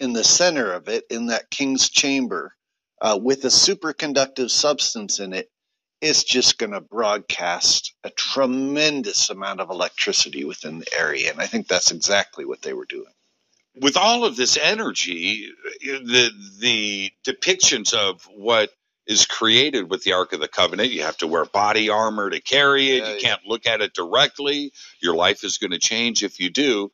in 0.00 0.12
the 0.12 0.24
center 0.24 0.72
of 0.72 0.88
it, 0.88 1.04
in 1.10 1.26
that 1.26 1.50
king's 1.50 1.90
chamber, 1.90 2.54
uh, 3.00 3.18
with 3.20 3.44
a 3.44 3.48
superconductive 3.48 4.50
substance 4.50 5.20
in 5.20 5.32
it, 5.32 5.50
it's 6.00 6.24
just 6.24 6.58
going 6.58 6.72
to 6.72 6.80
broadcast 6.80 7.94
a 8.04 8.10
tremendous 8.10 9.30
amount 9.30 9.60
of 9.60 9.70
electricity 9.70 10.44
within 10.44 10.78
the 10.78 10.86
area. 10.96 11.30
And 11.30 11.40
I 11.40 11.46
think 11.46 11.66
that's 11.66 11.90
exactly 11.90 12.44
what 12.44 12.62
they 12.62 12.72
were 12.72 12.86
doing. 12.86 13.12
With 13.80 13.96
all 13.96 14.24
of 14.24 14.36
this 14.36 14.56
energy, 14.56 15.48
the 15.82 16.30
the 16.60 17.12
depictions 17.24 17.94
of 17.94 18.22
what 18.34 18.70
is 19.08 19.24
created 19.24 19.90
with 19.90 20.04
the 20.04 20.12
Ark 20.12 20.34
of 20.34 20.40
the 20.40 20.48
Covenant. 20.48 20.90
You 20.90 21.02
have 21.02 21.16
to 21.18 21.26
wear 21.26 21.46
body 21.46 21.88
armor 21.88 22.28
to 22.28 22.40
carry 22.40 22.90
it. 22.90 23.02
Yeah, 23.02 23.08
you 23.08 23.14
yeah. 23.14 23.20
can't 23.20 23.46
look 23.46 23.66
at 23.66 23.80
it 23.80 23.94
directly. 23.94 24.72
Your 25.00 25.16
life 25.16 25.42
is 25.44 25.56
going 25.56 25.70
to 25.70 25.78
change 25.78 26.22
if 26.22 26.38
you 26.38 26.50
do. 26.50 26.92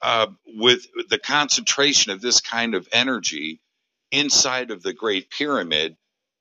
Uh, 0.00 0.28
with 0.46 0.86
the 1.10 1.18
concentration 1.18 2.12
of 2.12 2.20
this 2.20 2.40
kind 2.40 2.74
of 2.74 2.88
energy 2.92 3.60
inside 4.12 4.70
of 4.70 4.82
the 4.82 4.92
Great 4.92 5.28
Pyramid, 5.30 5.96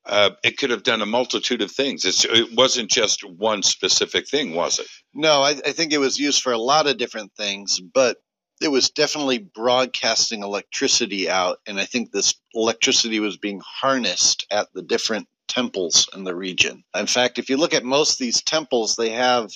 uh, 0.06 0.32
it 0.44 0.58
could 0.58 0.70
have 0.70 0.84
done 0.84 1.02
a 1.02 1.06
multitude 1.08 1.64
of 1.64 1.72
things. 1.72 2.06
It's, 2.06 2.24
it 2.26 2.54
wasn't 2.54 2.92
just 2.92 3.24
one 3.24 3.64
specific 3.64 4.28
thing, 4.28 4.54
was 4.54 4.78
it? 4.78 4.88
No, 5.14 5.42
I, 5.42 5.52
I 5.52 5.72
think 5.72 5.92
it 5.92 5.98
was 5.98 6.20
used 6.20 6.44
for 6.44 6.54
a 6.54 6.58
lot 6.60 6.86
of 6.86 6.98
different 6.98 7.32
things, 7.36 7.80
but 7.80 8.18
it 8.62 8.70
was 8.70 8.90
definitely 8.90 9.38
broadcasting 9.38 10.44
electricity 10.44 11.30
out. 11.30 11.60
And 11.68 11.80
I 11.80 11.86
think 11.86 12.12
this 12.12 12.36
electricity 12.54 13.20
was 13.20 13.38
being 13.38 13.62
harnessed 13.64 14.48
at 14.50 14.72
the 14.74 14.82
different 14.82 15.28
temples 15.48 16.10
in 16.14 16.24
the 16.24 16.36
region. 16.36 16.84
In 16.96 17.08
fact, 17.08 17.38
if 17.38 17.50
you 17.50 17.58
look 17.58 17.74
at 17.74 17.84
most 17.84 18.14
of 18.14 18.18
these 18.20 18.42
temples, 18.42 18.96
they 18.96 19.12
have 19.12 19.52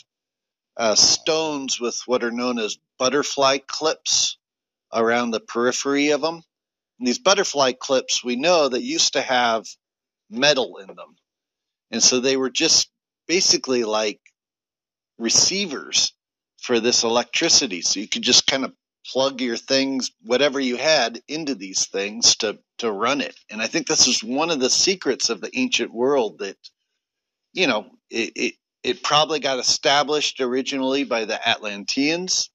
uh, 0.77 0.95
stones 0.95 1.79
with 1.79 2.01
what 2.05 2.23
are 2.23 2.31
known 2.31 2.59
as 2.59 2.77
butterfly 2.97 3.59
clips 3.65 4.37
around 4.93 5.31
the 5.31 5.39
periphery 5.39 6.09
of 6.09 6.21
them. 6.21 6.43
And 6.99 7.07
these 7.07 7.19
butterfly 7.19 7.73
clips, 7.73 8.23
we 8.23 8.35
know 8.35 8.67
that 8.67 8.81
used 8.81 9.13
to 9.13 9.21
have 9.21 9.65
metal 10.29 10.77
in 10.77 10.87
them. 10.87 11.15
And 11.91 12.03
so 12.03 12.19
they 12.19 12.37
were 12.37 12.49
just 12.49 12.89
basically 13.27 13.83
like 13.83 14.19
receivers 15.17 16.13
for 16.61 16.79
this 16.79 17.03
electricity. 17.03 17.81
So 17.81 17.99
you 17.99 18.07
could 18.07 18.21
just 18.21 18.45
kind 18.45 18.65
of 18.65 18.73
plug 19.11 19.41
your 19.41 19.57
things, 19.57 20.11
whatever 20.23 20.59
you 20.59 20.77
had, 20.77 21.21
into 21.27 21.55
these 21.55 21.85
things 21.85 22.35
to, 22.37 22.59
to 22.79 22.91
run 22.91 23.21
it. 23.21 23.35
And 23.49 23.61
I 23.61 23.67
think 23.67 23.87
this 23.87 24.07
is 24.07 24.23
one 24.23 24.51
of 24.51 24.59
the 24.59 24.69
secrets 24.69 25.29
of 25.29 25.41
the 25.41 25.51
ancient 25.57 25.93
world 25.93 26.39
that, 26.39 26.57
you 27.53 27.67
know, 27.67 27.87
it, 28.09 28.31
it, 28.35 28.53
it 28.83 29.03
probably 29.03 29.39
got 29.39 29.59
established 29.59 30.41
originally 30.41 31.03
by 31.03 31.25
the 31.25 31.47
Atlanteans. 31.47 32.49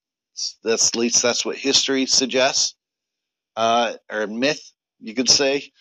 That's 0.62 0.88
at 0.88 0.96
least 0.96 1.22
that's 1.22 1.44
what 1.44 1.56
history 1.56 2.06
suggests, 2.06 2.74
uh, 3.56 3.94
or 4.10 4.26
myth, 4.26 4.72
you 5.00 5.14
could 5.14 5.28
say. 5.28 5.72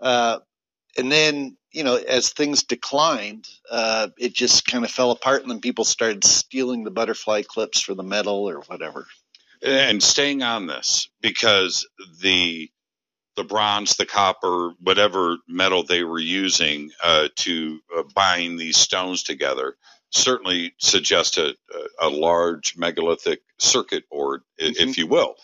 Uh, 0.00 0.38
and 0.96 1.10
then 1.10 1.56
you 1.72 1.84
know 1.84 1.96
as 1.96 2.30
things 2.30 2.62
declined 2.64 3.46
uh, 3.70 4.08
it 4.18 4.34
just 4.34 4.66
kind 4.66 4.84
of 4.84 4.90
fell 4.90 5.10
apart 5.10 5.42
and 5.42 5.50
then 5.50 5.60
people 5.60 5.84
started 5.84 6.24
stealing 6.24 6.84
the 6.84 6.90
butterfly 6.90 7.42
clips 7.42 7.80
for 7.80 7.94
the 7.94 8.02
metal 8.02 8.48
or 8.48 8.60
whatever 8.62 9.06
and 9.62 10.02
staying 10.02 10.42
on 10.42 10.66
this 10.66 11.08
because 11.22 11.86
the 12.22 12.70
the 13.36 13.44
bronze, 13.44 13.96
the 13.96 14.06
copper, 14.06 14.72
whatever 14.80 15.38
metal 15.48 15.84
they 15.84 16.04
were 16.04 16.20
using 16.20 16.90
uh, 17.04 17.28
to 17.36 17.80
uh, 17.96 18.04
bind 18.14 18.58
these 18.60 18.76
stones 18.78 19.24
together 19.24 19.76
certainly 20.10 20.74
suggest 20.78 21.38
a, 21.38 21.56
a 22.00 22.10
large 22.10 22.76
megalithic 22.76 23.40
circuit 23.58 24.04
board, 24.10 24.42
i 24.60 24.64
Mhm. 24.64 24.76
if 24.90 24.98
you 24.98 25.08
will. 25.08 25.36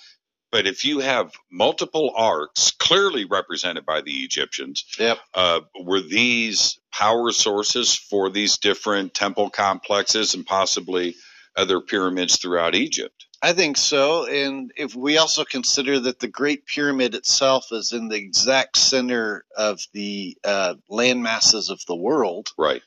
But 0.52 0.66
if 0.66 0.84
you 0.84 1.00
have 1.00 1.32
multiple 1.52 2.12
arks 2.16 2.72
clearly 2.72 3.26
represented 3.26 3.86
by 3.86 4.02
the 4.02 4.24
Egyptians, 4.24 4.84
yep 4.98 5.20
uh, 5.34 5.60
were 5.80 6.00
these 6.02 6.78
power 6.92 7.32
sources 7.32 7.94
for 7.94 8.30
these 8.30 8.58
different 8.58 9.14
temple 9.14 9.50
complexes 9.50 10.34
and 10.34 10.46
possibly 10.46 11.16
other 11.56 11.80
pyramids 11.80 12.38
throughout 12.38 12.74
Egypt? 12.76 13.26
I 13.44 13.52
think 13.52 13.76
so 13.76 14.26
and 14.26 14.72
if 14.76 14.94
we 14.94 15.18
also 15.18 15.44
consider 15.44 16.00
that 16.00 16.18
the 16.20 16.28
great 16.28 16.66
pyramid 16.66 17.14
itself 17.14 17.66
is 17.72 17.92
in 17.92 18.08
the 18.08 18.16
exact 18.16 18.76
center 18.76 19.44
of 19.56 19.80
the 19.92 20.36
uh, 20.44 20.74
land 20.88 21.22
masses 21.22 21.70
of 21.70 21.80
the 21.86 21.96
world 21.96 22.48
Right. 22.58 22.82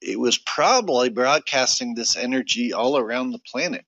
it 0.00 0.18
was 0.18 0.38
probably 0.38 1.08
broadcasting 1.10 1.94
this 1.94 2.16
energy 2.16 2.72
all 2.72 2.98
around 2.98 3.30
the 3.32 3.38
planet, 3.38 3.84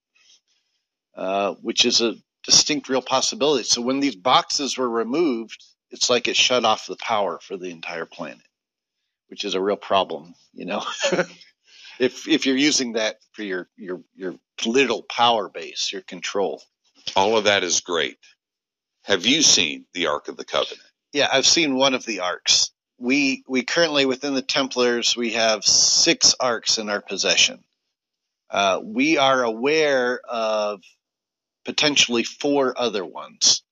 uh, 1.17 1.55
which 1.55 1.85
is 1.85 2.01
a 2.01 2.15
distinct 2.45 2.89
real 2.89 3.03
possibility. 3.03 3.65
So 3.65 3.83
when 3.83 4.01
these 4.01 4.17
boxes 4.17 4.79
were 4.79 4.89
removed, 4.89 5.63
it's 5.91 6.11
like 6.11 6.29
it 6.29 6.37
shut 6.37 6.65
off 6.65 6.87
the 6.87 6.97
power 6.97 7.39
for 7.43 7.57
the 7.57 7.71
entire 7.71 8.07
planet, 8.07 8.47
which 9.29 9.45
is 9.45 9.55
a 9.55 9.61
real 9.61 9.77
problem, 9.77 10.35
you 10.53 10.67
know. 10.67 10.85
if 11.99 12.29
if 12.29 12.47
you're 12.47 12.57
using 12.57 12.93
that 12.93 13.17
for 13.33 13.43
your 13.43 13.69
your 13.77 14.03
your 14.15 14.35
little 14.65 15.03
power 15.03 15.49
base, 15.49 15.93
your 15.93 16.03
control. 16.03 16.63
All 17.17 17.37
of 17.37 17.45
that 17.45 17.63
is 17.65 17.81
great. 17.81 18.19
Have 19.03 19.27
you 19.27 19.43
seen 19.43 19.87
the 19.93 20.07
Ark 20.07 20.29
of 20.29 20.37
the 20.37 20.45
Covenant? 20.45 20.89
Yeah, 21.13 21.29
I've 21.31 21.47
seen 21.47 21.77
one 21.77 21.95
of 21.95 22.05
the 22.05 22.21
arks. 22.21 22.71
We 22.99 23.45
we 23.47 23.63
currently 23.63 24.07
within 24.07 24.35
the 24.35 24.43
Templars 24.43 25.17
we 25.17 25.33
have 25.35 25.65
six 25.65 26.35
arks 26.41 26.79
in 26.79 26.89
our 26.89 27.01
possession. 27.01 27.63
Uh, 28.51 28.81
we 28.83 29.19
are 29.19 29.43
aware 29.43 30.21
of 30.29 30.83
potentially 31.65 32.25
four 32.25 32.75
other 32.77 33.05
ones. 33.05 33.63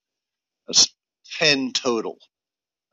That's 0.67 0.95
ten 1.39 1.73
total, 1.73 2.19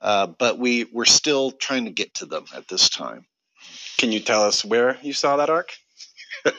uh, 0.02 0.28
but 0.28 0.58
we 0.58 0.86
we're 0.86 1.06
still 1.06 1.52
trying 1.52 1.86
to 1.86 1.92
get 1.92 2.16
to 2.16 2.26
them 2.26 2.46
at 2.56 2.68
this 2.68 2.90
time. 2.90 3.26
Can 4.00 4.14
you 4.14 4.22
tell 4.22 4.44
us 4.44 4.64
where 4.64 4.98
you 5.02 5.12
saw 5.12 5.36
that 5.38 5.50
ark? 5.50 5.74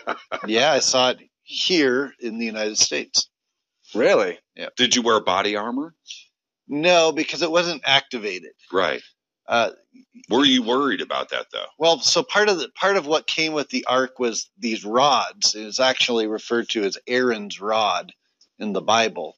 Yeah, 0.47 0.73
I 0.73 0.79
saw 0.79 1.11
it 1.11 1.19
here 1.43 2.13
in 2.21 2.39
the 2.39 2.47
United 2.47 2.79
States. 2.79 3.29
Really? 3.95 4.39
Yeah. 4.55 4.69
Did 4.77 4.95
you 4.95 5.03
wear 5.03 5.21
body 5.21 5.57
armor? 5.57 5.95
No, 6.69 7.13
because 7.13 7.43
it 7.43 7.51
wasn't 7.51 7.83
activated. 7.85 8.53
Right. 8.73 9.03
Uh, 9.49 9.71
Were 10.29 10.45
you 10.45 10.63
worried 10.63 11.01
about 11.01 11.31
that 11.31 11.47
though? 11.53 11.67
Well, 11.79 11.99
so 12.01 12.23
part 12.23 12.49
of 12.49 12.59
the 12.59 12.69
part 12.71 12.97
of 12.97 13.07
what 13.07 13.27
came 13.27 13.53
with 13.53 13.71
the 13.71 13.85
ark 13.87 14.19
was 14.19 14.51
these 14.59 14.85
rods. 14.85 15.55
It 15.55 15.65
is 15.65 15.81
actually 15.81 16.27
referred 16.27 16.69
to 16.71 16.85
as 16.85 16.99
Aaron's 17.07 17.61
rod 17.61 18.13
in 18.59 18.73
the 18.73 18.83
Bible. 18.83 19.37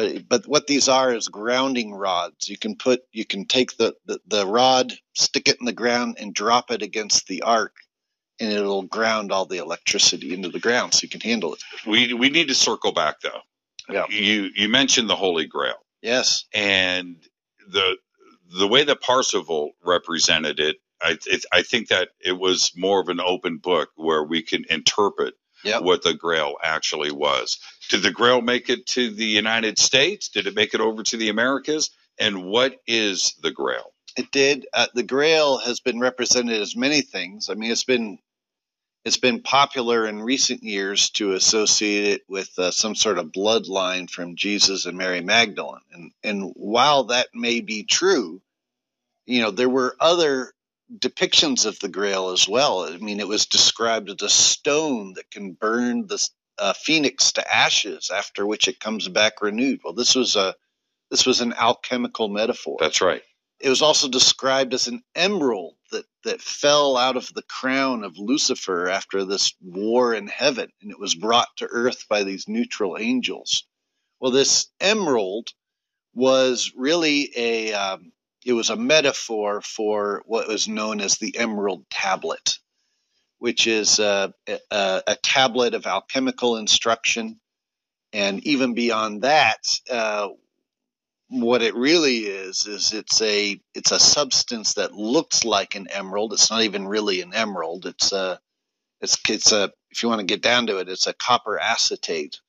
But 0.00 0.28
but 0.28 0.46
what 0.48 0.66
these 0.66 0.88
are 0.88 1.12
is 1.14 1.28
grounding 1.28 1.92
rods. 1.92 2.48
You 2.48 2.56
can 2.58 2.76
put 2.76 3.02
you 3.12 3.24
can 3.26 3.44
take 3.46 3.76
the, 3.76 3.94
the, 4.06 4.20
the 4.26 4.46
rod, 4.46 4.92
stick 5.14 5.48
it 5.48 5.58
in 5.60 5.66
the 5.66 5.72
ground, 5.72 6.16
and 6.20 6.34
drop 6.34 6.70
it 6.70 6.82
against 6.82 7.26
the 7.26 7.42
ark 7.42 7.74
and 8.40 8.50
it'll 8.52 8.82
ground 8.82 9.30
all 9.30 9.44
the 9.46 9.58
electricity 9.58 10.32
into 10.32 10.48
the 10.48 10.58
ground 10.58 10.94
so 10.94 11.00
you 11.02 11.08
can 11.08 11.20
handle 11.20 11.52
it. 11.54 11.62
We 11.86 12.14
we 12.14 12.30
need 12.30 12.48
to 12.48 12.54
circle 12.54 12.92
back 12.92 13.20
though. 13.20 13.40
Yeah. 13.88 14.06
You 14.08 14.50
you 14.54 14.68
mentioned 14.68 15.08
the 15.10 15.16
Holy 15.16 15.46
Grail 15.46 15.74
Yes. 16.02 16.46
and 16.54 17.16
the 17.68 17.96
the 18.58 18.66
way 18.66 18.84
that 18.84 19.00
Parsifal 19.00 19.72
represented 19.84 20.58
it. 20.58 20.76
I 21.02 21.18
it, 21.26 21.44
I 21.52 21.62
think 21.62 21.88
that 21.88 22.08
it 22.24 22.32
was 22.32 22.72
more 22.76 23.00
of 23.00 23.08
an 23.08 23.20
open 23.20 23.58
book 23.58 23.90
where 23.96 24.24
we 24.24 24.42
can 24.42 24.64
interpret 24.70 25.34
Yep. 25.62 25.82
what 25.82 26.02
the 26.02 26.14
Grail 26.14 26.54
actually 26.62 27.10
was. 27.12 27.58
Did 27.90 28.04
the 28.04 28.12
Grail 28.12 28.40
make 28.40 28.70
it 28.70 28.86
to 28.88 29.10
the 29.10 29.26
United 29.26 29.78
States? 29.78 30.28
Did 30.28 30.46
it 30.46 30.54
make 30.54 30.74
it 30.74 30.80
over 30.80 31.02
to 31.02 31.16
the 31.16 31.28
Americas? 31.28 31.90
And 32.20 32.44
what 32.44 32.76
is 32.86 33.34
the 33.42 33.50
Grail? 33.50 33.92
It 34.16 34.30
did. 34.30 34.66
Uh, 34.72 34.86
the 34.94 35.02
Grail 35.02 35.58
has 35.58 35.80
been 35.80 35.98
represented 35.98 36.60
as 36.60 36.76
many 36.76 37.00
things. 37.00 37.50
I 37.50 37.54
mean, 37.54 37.72
it's 37.72 37.84
been 37.84 38.18
it's 39.04 39.16
been 39.16 39.42
popular 39.42 40.06
in 40.06 40.22
recent 40.22 40.62
years 40.62 41.10
to 41.10 41.32
associate 41.32 42.04
it 42.04 42.22
with 42.28 42.56
uh, 42.58 42.70
some 42.70 42.94
sort 42.94 43.18
of 43.18 43.32
bloodline 43.32 44.08
from 44.08 44.36
Jesus 44.36 44.86
and 44.86 44.96
Mary 44.96 45.20
Magdalene. 45.20 45.80
And 45.92 46.12
and 46.22 46.52
while 46.54 47.04
that 47.04 47.28
may 47.34 47.60
be 47.60 47.82
true, 47.82 48.40
you 49.26 49.40
know, 49.42 49.50
there 49.50 49.70
were 49.70 49.96
other 49.98 50.52
depictions 50.96 51.66
of 51.66 51.78
the 51.80 51.88
Grail 51.88 52.30
as 52.30 52.48
well. 52.48 52.84
I 52.84 52.98
mean, 52.98 53.18
it 53.20 53.28
was 53.28 53.46
described 53.46 54.10
as 54.10 54.22
a 54.22 54.28
stone 54.28 55.14
that 55.14 55.30
can 55.30 55.52
burn 55.54 56.06
the 56.06 56.18
uh, 56.60 56.74
phoenix 56.74 57.32
to 57.34 57.54
ashes, 57.56 58.10
after 58.14 58.46
which 58.46 58.68
it 58.68 58.80
comes 58.80 59.08
back 59.08 59.42
renewed. 59.42 59.80
Well, 59.84 59.94
this 59.94 60.14
was 60.16 60.36
a 60.36 60.54
this 61.10 61.26
was 61.26 61.40
an 61.42 61.54
alchemical 61.54 62.28
metaphor 62.28 62.78
That's 62.80 63.00
right. 63.02 63.22
it 63.60 63.70
was 63.70 63.82
also 63.82 64.08
described 64.08 64.74
as 64.74 64.88
an 64.88 65.02
emerald 65.14 65.74
that, 65.92 66.06
that 66.24 66.42
fell 66.42 66.96
out 66.96 67.16
of 67.16 67.32
the 67.34 67.42
crown 67.44 68.04
of 68.04 68.18
Lucifer 68.18 68.88
after 68.88 69.24
this 69.24 69.54
war 69.62 70.14
in 70.14 70.28
heaven, 70.28 70.70
and 70.82 70.92
it 70.92 71.00
was 71.00 71.14
brought 71.16 71.48
to 71.58 71.68
earth 71.70 72.06
by 72.10 72.24
these 72.24 72.48
neutral 72.48 72.98
angels. 72.98 73.64
Well, 74.20 74.32
this 74.32 74.68
emerald 74.80 75.50
was 76.14 76.72
really 76.76 77.30
a 77.36 77.74
um, 77.74 78.12
it 78.46 78.54
was 78.54 78.70
a 78.70 78.76
metaphor 78.76 79.62
for 79.62 80.22
what 80.26 80.48
was 80.48 80.68
known 80.68 81.02
as 81.02 81.18
the 81.18 81.38
emerald 81.38 81.86
tablet, 81.90 82.58
which 83.40 83.66
is 83.66 83.98
a, 83.98 84.32
a, 84.46 85.02
a 85.06 85.16
tablet 85.22 85.74
of 85.74 85.86
alchemical 85.86 86.58
instruction, 86.58 87.40
and 88.12 88.46
even 88.46 88.74
beyond 88.74 89.22
that, 89.22 89.66
uh, 89.90 90.28
what 91.30 91.62
it 91.62 91.74
really 91.74 92.18
is 92.18 92.66
is 92.66 92.92
it's 92.92 93.22
a 93.22 93.58
it's 93.74 93.92
a 93.92 93.98
substance 93.98 94.74
that 94.74 94.92
looks 94.92 95.44
like 95.44 95.74
an 95.74 95.88
emerald. 95.90 96.32
It's 96.34 96.50
not 96.50 96.62
even 96.62 96.86
really 96.86 97.22
an 97.22 97.32
emerald. 97.32 97.86
It's 97.86 98.12
a 98.12 98.38
it's 99.00 99.18
it's 99.28 99.52
a 99.52 99.72
if 99.90 100.02
you 100.02 100.08
want 100.10 100.20
to 100.20 100.26
get 100.26 100.42
down 100.42 100.66
to 100.66 100.78
it, 100.78 100.88
it's 100.88 101.06
a 101.06 101.14
copper 101.14 101.58
acetate 101.58 102.40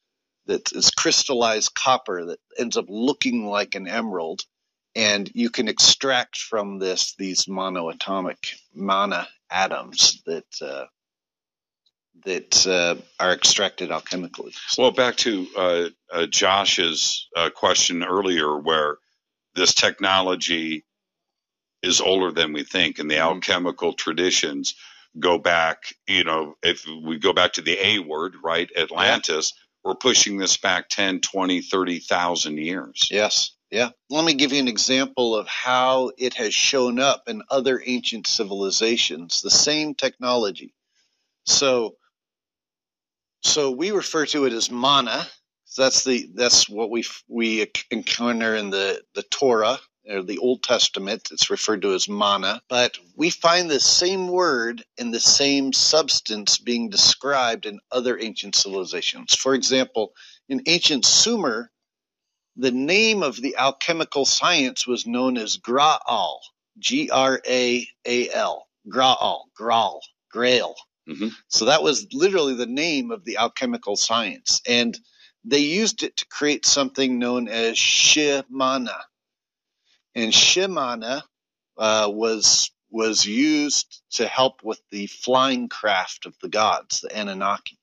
that 0.47 0.73
is 0.73 0.91
crystallized 0.91 1.73
copper 1.73 2.25
that 2.25 2.39
ends 2.57 2.75
up 2.75 2.85
looking 2.89 3.45
like 3.45 3.75
an 3.75 3.87
emerald, 3.87 4.41
and 4.95 5.31
you 5.33 5.49
can 5.49 5.69
extract 5.69 6.37
from 6.37 6.79
this 6.79 7.15
these 7.15 7.45
monoatomic 7.45 8.55
mana 8.75 9.27
atoms 9.51 10.21
that 10.25 10.45
uh, 10.61 10.85
that 12.25 12.67
uh, 12.67 12.95
are 13.19 13.33
extracted 13.33 13.89
alchemically. 13.89 14.55
Well, 14.77 14.91
back 14.91 15.17
to 15.17 15.47
uh, 15.57 15.89
uh, 16.13 16.25
Josh's 16.27 17.27
uh, 17.35 17.49
question 17.51 18.03
earlier, 18.03 18.57
where 18.57 18.97
this 19.55 19.73
technology 19.73 20.85
is 21.83 22.01
older 22.01 22.31
than 22.31 22.53
we 22.53 22.63
think, 22.63 22.99
and 22.99 23.09
the 23.09 23.15
Mhm. 23.15 23.21
alchemical 23.21 23.93
traditions 23.93 24.75
go 25.19 25.37
back. 25.39 25.95
You 26.07 26.23
know, 26.23 26.55
if 26.63 26.85
we 26.87 27.17
go 27.19 27.33
back 27.33 27.53
to 27.53 27.61
the 27.61 27.77
A 27.85 27.99
word, 27.99 28.35
right, 28.43 28.69
Atlantis, 28.77 29.53
we're 29.83 29.95
pushing 29.95 30.37
this 30.37 30.57
back 30.57 30.89
10, 30.89 31.21
20, 31.21 31.61
30,000 31.61 32.57
years. 32.59 33.07
Yes. 33.11 33.51
Yeah. 33.71 33.91
Let 34.09 34.25
me 34.25 34.33
give 34.33 34.51
you 34.51 34.59
an 34.59 34.67
example 34.67 35.33
of 35.35 35.47
how 35.47 36.11
it 36.17 36.33
has 36.33 36.53
shown 36.53 36.99
up 36.99 37.29
in 37.29 37.41
other 37.49 37.81
ancient 37.83 38.27
civilizations. 38.27 39.41
The 39.41 39.49
same 39.49 39.95
technology. 39.95 40.73
So, 41.45 41.95
so 43.43 43.71
we 43.71 43.91
refer 43.91 44.25
to 44.27 44.45
it 44.45 44.53
as 44.53 44.69
mana. 44.69 45.25
That's 45.77 46.03
the 46.03 46.29
that's 46.35 46.67
what 46.67 46.89
we 46.89 47.05
we 47.29 47.65
encounter 47.89 48.55
in 48.55 48.71
the 48.71 49.01
the 49.15 49.23
Torah 49.23 49.79
or 50.05 50.21
the 50.21 50.39
Old 50.39 50.63
Testament. 50.63 51.29
It's 51.31 51.49
referred 51.49 51.83
to 51.83 51.93
as 51.93 52.09
mana, 52.09 52.61
but 52.67 52.97
we 53.15 53.29
find 53.29 53.69
the 53.69 53.79
same 53.79 54.27
word 54.27 54.83
and 54.99 55.13
the 55.13 55.19
same 55.21 55.71
substance 55.71 56.57
being 56.57 56.89
described 56.89 57.65
in 57.65 57.79
other 57.89 58.19
ancient 58.19 58.55
civilizations. 58.55 59.33
For 59.33 59.55
example, 59.55 60.11
in 60.49 60.61
ancient 60.67 61.05
Sumer, 61.05 61.71
the 62.57 62.71
name 62.71 63.23
of 63.23 63.37
the 63.41 63.57
alchemical 63.57 64.25
science 64.25 64.87
was 64.87 65.07
known 65.07 65.37
as 65.37 65.57
Graal, 65.57 66.39
G 66.79 67.09
R 67.11 67.41
A 67.47 67.87
A 68.05 68.29
L, 68.31 68.67
Graal, 68.89 69.45
Graal, 69.59 70.01
Grail. 70.31 70.75
Mhm. 71.09 71.31
So 71.49 71.65
that 71.65 71.83
was 71.83 72.07
literally 72.13 72.55
the 72.55 72.67
name 72.67 73.11
of 73.11 73.25
the 73.25 73.37
alchemical 73.37 73.95
science. 73.97 74.61
And 74.67 74.99
they 75.45 75.59
used 75.59 76.03
it 76.03 76.17
to 76.17 76.27
create 76.27 76.65
something 76.65 77.19
known 77.19 77.47
as 77.49 77.75
Shimana. 77.77 79.01
And 80.15 80.33
Shimana 80.33 81.23
uh, 81.77 82.09
was 82.13 82.71
was 82.91 83.25
used 83.25 84.03
to 84.11 84.27
help 84.27 84.63
with 84.63 84.81
the 84.91 85.07
flying 85.07 85.69
craft 85.69 86.27
of 86.27 86.37
the 86.41 86.49
gods, 86.49 87.01
the 87.01 87.17
Anunnaki. 87.17 87.79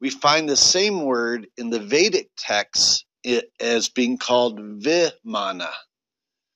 We 0.00 0.10
find 0.10 0.48
the 0.48 0.56
same 0.56 1.04
word 1.04 1.48
in 1.56 1.70
the 1.70 1.80
Vedic 1.80 2.30
texts 2.36 3.05
it, 3.26 3.50
as 3.58 3.88
being 3.88 4.18
called 4.18 4.58
Vimana. 4.58 5.70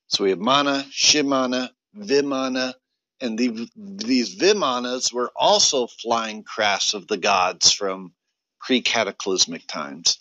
So 0.07 0.25
we 0.25 0.31
have 0.31 0.39
mana, 0.39 0.87
Shimana, 0.91 1.71
Vimana, 1.97 2.75
and 3.21 3.37
the, 3.37 3.69
these 3.77 4.37
Vimanas 4.37 5.13
were 5.13 5.33
also 5.35 5.89
flying 5.89 6.45
crafts 6.45 6.95
of 6.95 7.09
the 7.09 7.17
gods 7.17 7.73
from 7.73 8.13
pre-cataclysmic 8.61 9.67
times. 9.67 10.19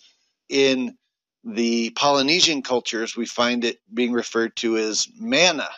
In 0.48 0.98
the 1.44 1.90
Polynesian 1.90 2.62
cultures, 2.62 3.16
we 3.16 3.26
find 3.26 3.64
it 3.64 3.78
being 3.94 4.12
referred 4.12 4.56
to 4.56 4.76
as 4.76 5.06
mana. 5.18 5.68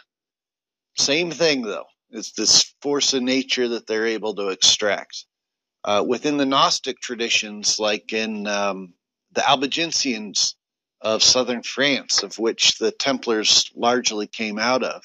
Same 0.96 1.30
thing, 1.30 1.62
though. 1.62 1.86
It's 2.10 2.32
this 2.32 2.74
force 2.80 3.12
of 3.12 3.22
nature 3.22 3.68
that 3.68 3.86
they're 3.86 4.06
able 4.06 4.34
to 4.36 4.48
extract. 4.48 5.26
Uh, 5.84 6.02
within 6.06 6.38
the 6.38 6.46
Gnostic 6.46 7.00
traditions, 7.00 7.78
like 7.78 8.12
in 8.12 8.46
um, 8.46 8.94
the 9.32 9.42
Albigensians 9.42 10.54
of 11.02 11.22
southern 11.22 11.62
France, 11.62 12.22
of 12.22 12.38
which 12.38 12.78
the 12.78 12.92
Templars 12.92 13.70
largely 13.74 14.28
came 14.28 14.58
out 14.58 14.84
of, 14.84 15.02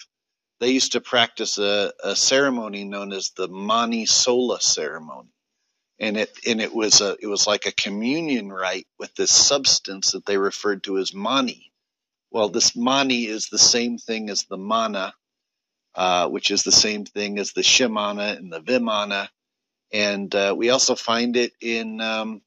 they 0.60 0.70
used 0.70 0.94
to 0.94 1.02
practice 1.02 1.58
a, 1.58 1.92
a 2.04 2.16
ceremony 2.16 2.84
known 2.84 3.12
as 3.12 3.32
the 3.32 3.48
Mani 3.48 4.06
Sola 4.06 4.62
ceremony. 4.62 5.30
And 6.00 6.16
it 6.16 6.32
and 6.46 6.62
it 6.62 6.76
was 6.76 7.02
a 7.02 7.18
it 7.20 7.26
was 7.26 7.48
like 7.48 7.66
a 7.66 7.72
communion 7.72 8.54
rite 8.54 8.86
with 9.00 9.16
this 9.16 9.32
substance 9.32 10.12
that 10.12 10.28
they 10.28 10.38
referred 10.38 10.84
to 10.84 11.00
as 11.00 11.12
mani. 11.12 11.72
Well, 12.30 12.50
this 12.50 12.76
mani 12.76 13.26
is 13.26 13.48
the 13.48 13.58
same 13.58 13.98
thing 13.98 14.30
as 14.30 14.44
the 14.44 14.58
mana, 14.58 15.16
uh, 15.96 16.30
which 16.30 16.52
is 16.52 16.62
the 16.62 16.72
same 16.72 17.06
thing 17.06 17.40
as 17.40 17.54
the 17.54 17.64
shimana 17.64 18.38
and 18.38 18.54
the 18.54 18.62
vimana, 18.62 19.30
and 19.92 20.34
uh, 20.36 20.54
we 20.56 20.70
also 20.70 20.94
find 20.94 21.36
it 21.36 21.54
in 21.62 22.00
um, 22.00 22.44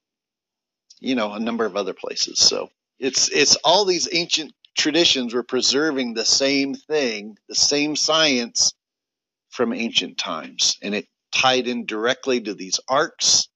you 1.00 1.16
know 1.16 1.32
a 1.32 1.40
number 1.40 1.64
of 1.64 1.76
other 1.76 1.94
places. 1.94 2.38
So 2.38 2.70
it's 3.00 3.28
it's 3.30 3.56
all 3.56 3.84
these 3.84 4.08
ancient 4.12 4.52
traditions 4.76 5.34
were 5.34 5.42
preserving 5.42 6.14
the 6.14 6.24
same 6.24 6.74
thing, 6.74 7.36
the 7.48 7.54
same 7.54 7.96
science 7.96 8.74
from 9.48 9.72
ancient 9.72 10.18
times, 10.18 10.78
and 10.82 10.94
it 10.94 11.06
tied 11.32 11.66
in 11.66 11.86
directly 11.86 12.40
to 12.42 12.54
these 12.54 12.78
arks, 12.88 13.48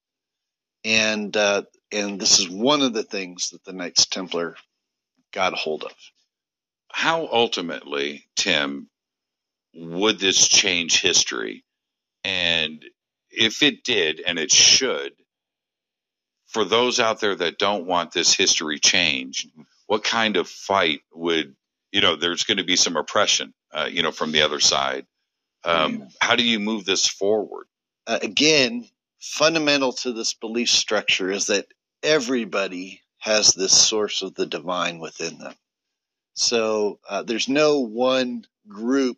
and 0.83 1.37
uh, 1.37 1.63
and 1.91 2.19
this 2.19 2.39
is 2.39 2.49
one 2.49 2.81
of 2.81 2.93
the 2.93 3.03
things 3.03 3.51
that 3.51 3.63
the 3.63 3.73
Knights 3.73 4.07
Templar 4.07 4.55
got 5.31 5.53
hold 5.53 5.83
of. 5.83 5.93
How 6.91 7.27
ultimately, 7.31 8.25
Tim, 8.35 8.89
would 9.75 10.19
this 10.19 10.47
change 10.47 11.01
history? 11.01 11.63
And 12.23 12.83
if 13.29 13.61
it 13.61 13.83
did, 13.83 14.21
and 14.25 14.39
it 14.39 14.51
should, 14.51 15.13
for 16.55 16.63
those 16.63 17.01
out 17.01 17.19
there 17.19 17.35
that 17.35 17.59
don't 17.59 17.85
want 17.85 18.13
this 18.13 18.33
history 18.33 18.79
changed, 18.79 19.49
what 19.87 20.05
kind 20.05 20.37
of 20.37 20.47
fight 20.47 21.01
would 21.13 21.53
you 21.91 21.99
know? 21.99 22.15
There's 22.15 22.45
going 22.45 22.59
to 22.59 22.63
be 22.63 22.77
some 22.77 22.95
oppression, 22.95 23.53
uh, 23.73 23.89
you 23.91 24.01
know, 24.01 24.13
from 24.13 24.31
the 24.31 24.43
other 24.43 24.61
side. 24.61 25.05
Um, 25.65 26.07
how 26.21 26.37
do 26.37 26.43
you 26.43 26.61
move 26.61 26.85
this 26.85 27.05
forward? 27.05 27.65
Uh, 28.07 28.19
again, 28.21 28.87
fundamental 29.19 29.91
to 29.91 30.13
this 30.13 30.33
belief 30.33 30.69
structure 30.69 31.29
is 31.29 31.47
that 31.47 31.65
everybody 32.01 33.01
has 33.17 33.53
this 33.53 33.77
source 33.77 34.21
of 34.21 34.35
the 34.35 34.45
divine 34.45 34.99
within 34.99 35.37
them. 35.39 35.55
So 36.35 36.99
uh, 37.09 37.23
there's 37.23 37.49
no 37.49 37.81
one 37.81 38.45
group 38.65 39.17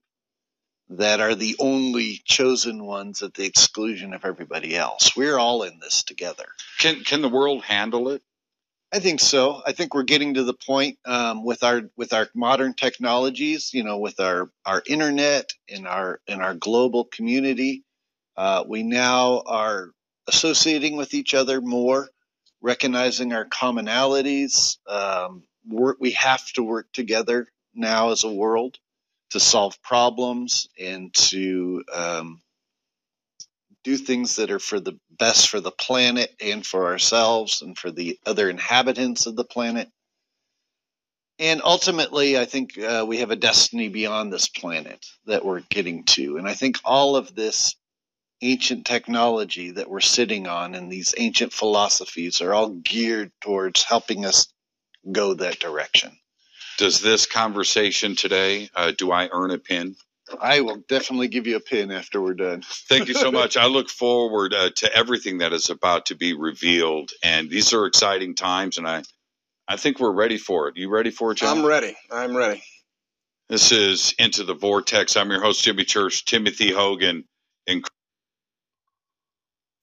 that 0.89 1.19
are 1.19 1.35
the 1.35 1.55
only 1.59 2.21
chosen 2.23 2.85
ones 2.85 3.21
at 3.21 3.33
the 3.33 3.45
exclusion 3.45 4.13
of 4.13 4.23
everybody 4.23 4.75
else. 4.75 5.15
We're 5.15 5.37
all 5.37 5.63
in 5.63 5.79
this 5.79 6.03
together. 6.03 6.45
Can 6.79 7.03
can 7.03 7.21
the 7.21 7.29
world 7.29 7.63
handle 7.63 8.09
it? 8.09 8.21
I 8.91 8.99
think 8.99 9.19
so. 9.19 9.61
I 9.65 9.73
think 9.73 9.93
we're 9.93 10.03
getting 10.03 10.35
to 10.35 10.43
the 10.43 10.53
point 10.53 10.97
um, 11.05 11.43
with 11.43 11.63
our 11.63 11.81
with 11.97 12.13
our 12.13 12.29
modern 12.33 12.73
technologies, 12.73 13.73
you 13.73 13.83
know, 13.83 13.97
with 13.97 14.19
our 14.19 14.49
our 14.65 14.81
internet 14.87 15.51
and 15.69 15.87
our 15.87 16.21
in 16.27 16.41
our 16.41 16.53
global 16.53 17.03
community. 17.03 17.83
Uh, 18.37 18.63
we 18.67 18.83
now 18.83 19.41
are 19.45 19.89
associating 20.27 20.95
with 20.95 21.13
each 21.13 21.33
other 21.33 21.59
more, 21.59 22.07
recognizing 22.61 23.33
our 23.33 23.45
commonalities. 23.45 24.77
Um, 24.87 25.43
we 25.99 26.11
have 26.11 26.45
to 26.53 26.63
work 26.63 26.87
together 26.93 27.47
now 27.73 28.11
as 28.11 28.23
a 28.23 28.31
world 28.31 28.77
to 29.31 29.39
solve 29.39 29.81
problems 29.81 30.67
and 30.79 31.13
to 31.13 31.83
um, 31.93 32.41
do 33.83 33.97
things 33.97 34.37
that 34.37 34.51
are 34.51 34.59
for 34.59 34.79
the 34.79 34.97
best 35.17 35.49
for 35.49 35.59
the 35.59 35.71
planet 35.71 36.33
and 36.41 36.65
for 36.65 36.87
ourselves 36.87 37.61
and 37.61 37.77
for 37.77 37.91
the 37.91 38.19
other 38.25 38.49
inhabitants 38.49 39.25
of 39.25 39.35
the 39.35 39.43
planet. 39.43 39.89
And 41.39 41.61
ultimately, 41.63 42.37
I 42.37 42.45
think 42.45 42.77
uh, 42.79 43.05
we 43.07 43.17
have 43.19 43.31
a 43.31 43.35
destiny 43.35 43.89
beyond 43.89 44.33
this 44.33 44.47
planet 44.47 45.05
that 45.25 45.45
we're 45.45 45.61
getting 45.69 46.03
to. 46.05 46.37
And 46.37 46.47
I 46.47 46.53
think 46.53 46.79
all 46.83 47.15
of 47.15 47.35
this 47.35 47.75
ancient 48.41 48.85
technology 48.85 49.71
that 49.71 49.89
we're 49.89 49.99
sitting 49.99 50.47
on 50.47 50.75
and 50.75 50.91
these 50.91 51.13
ancient 51.17 51.53
philosophies 51.53 52.41
are 52.41 52.53
all 52.53 52.69
geared 52.69 53.31
towards 53.41 53.83
helping 53.83 54.25
us 54.25 54.47
go 55.11 55.33
that 55.35 55.59
direction. 55.59 56.17
Does 56.77 57.01
this 57.01 57.25
conversation 57.25 58.15
today? 58.15 58.69
Uh, 58.75 58.91
do 58.95 59.11
I 59.11 59.29
earn 59.31 59.51
a 59.51 59.57
pin? 59.57 59.95
I 60.41 60.61
will 60.61 60.83
definitely 60.87 61.29
give 61.29 61.47
you 61.47 61.55
a 61.55 61.61
pin 61.61 61.91
after 61.91 62.21
we're 62.21 62.33
done. 62.33 62.63
Thank 62.89 63.07
you 63.07 63.13
so 63.13 63.31
much. 63.31 63.55
I 63.57 63.67
look 63.67 63.89
forward 63.89 64.53
uh, 64.53 64.69
to 64.77 64.93
everything 64.93 65.39
that 65.39 65.53
is 65.53 65.69
about 65.69 66.07
to 66.07 66.15
be 66.15 66.33
revealed, 66.33 67.11
and 67.23 67.49
these 67.49 67.73
are 67.73 67.85
exciting 67.85 68.35
times, 68.35 68.77
and 68.77 68.87
I, 68.87 69.03
I 69.67 69.77
think 69.77 69.99
we're 69.99 70.11
ready 70.11 70.37
for 70.37 70.67
it. 70.67 70.77
You 70.77 70.89
ready 70.89 71.11
for 71.11 71.31
it, 71.31 71.35
John? 71.35 71.59
I'm 71.59 71.65
ready. 71.65 71.95
I'm 72.11 72.35
ready. 72.35 72.61
This 73.49 73.71
is 73.71 74.13
Into 74.19 74.43
the 74.43 74.53
Vortex. 74.53 75.15
I'm 75.15 75.31
your 75.31 75.41
host, 75.41 75.63
Jimmy 75.63 75.85
Church, 75.85 76.25
Timothy 76.25 76.71
Hogan, 76.71 77.23
and 77.65 77.83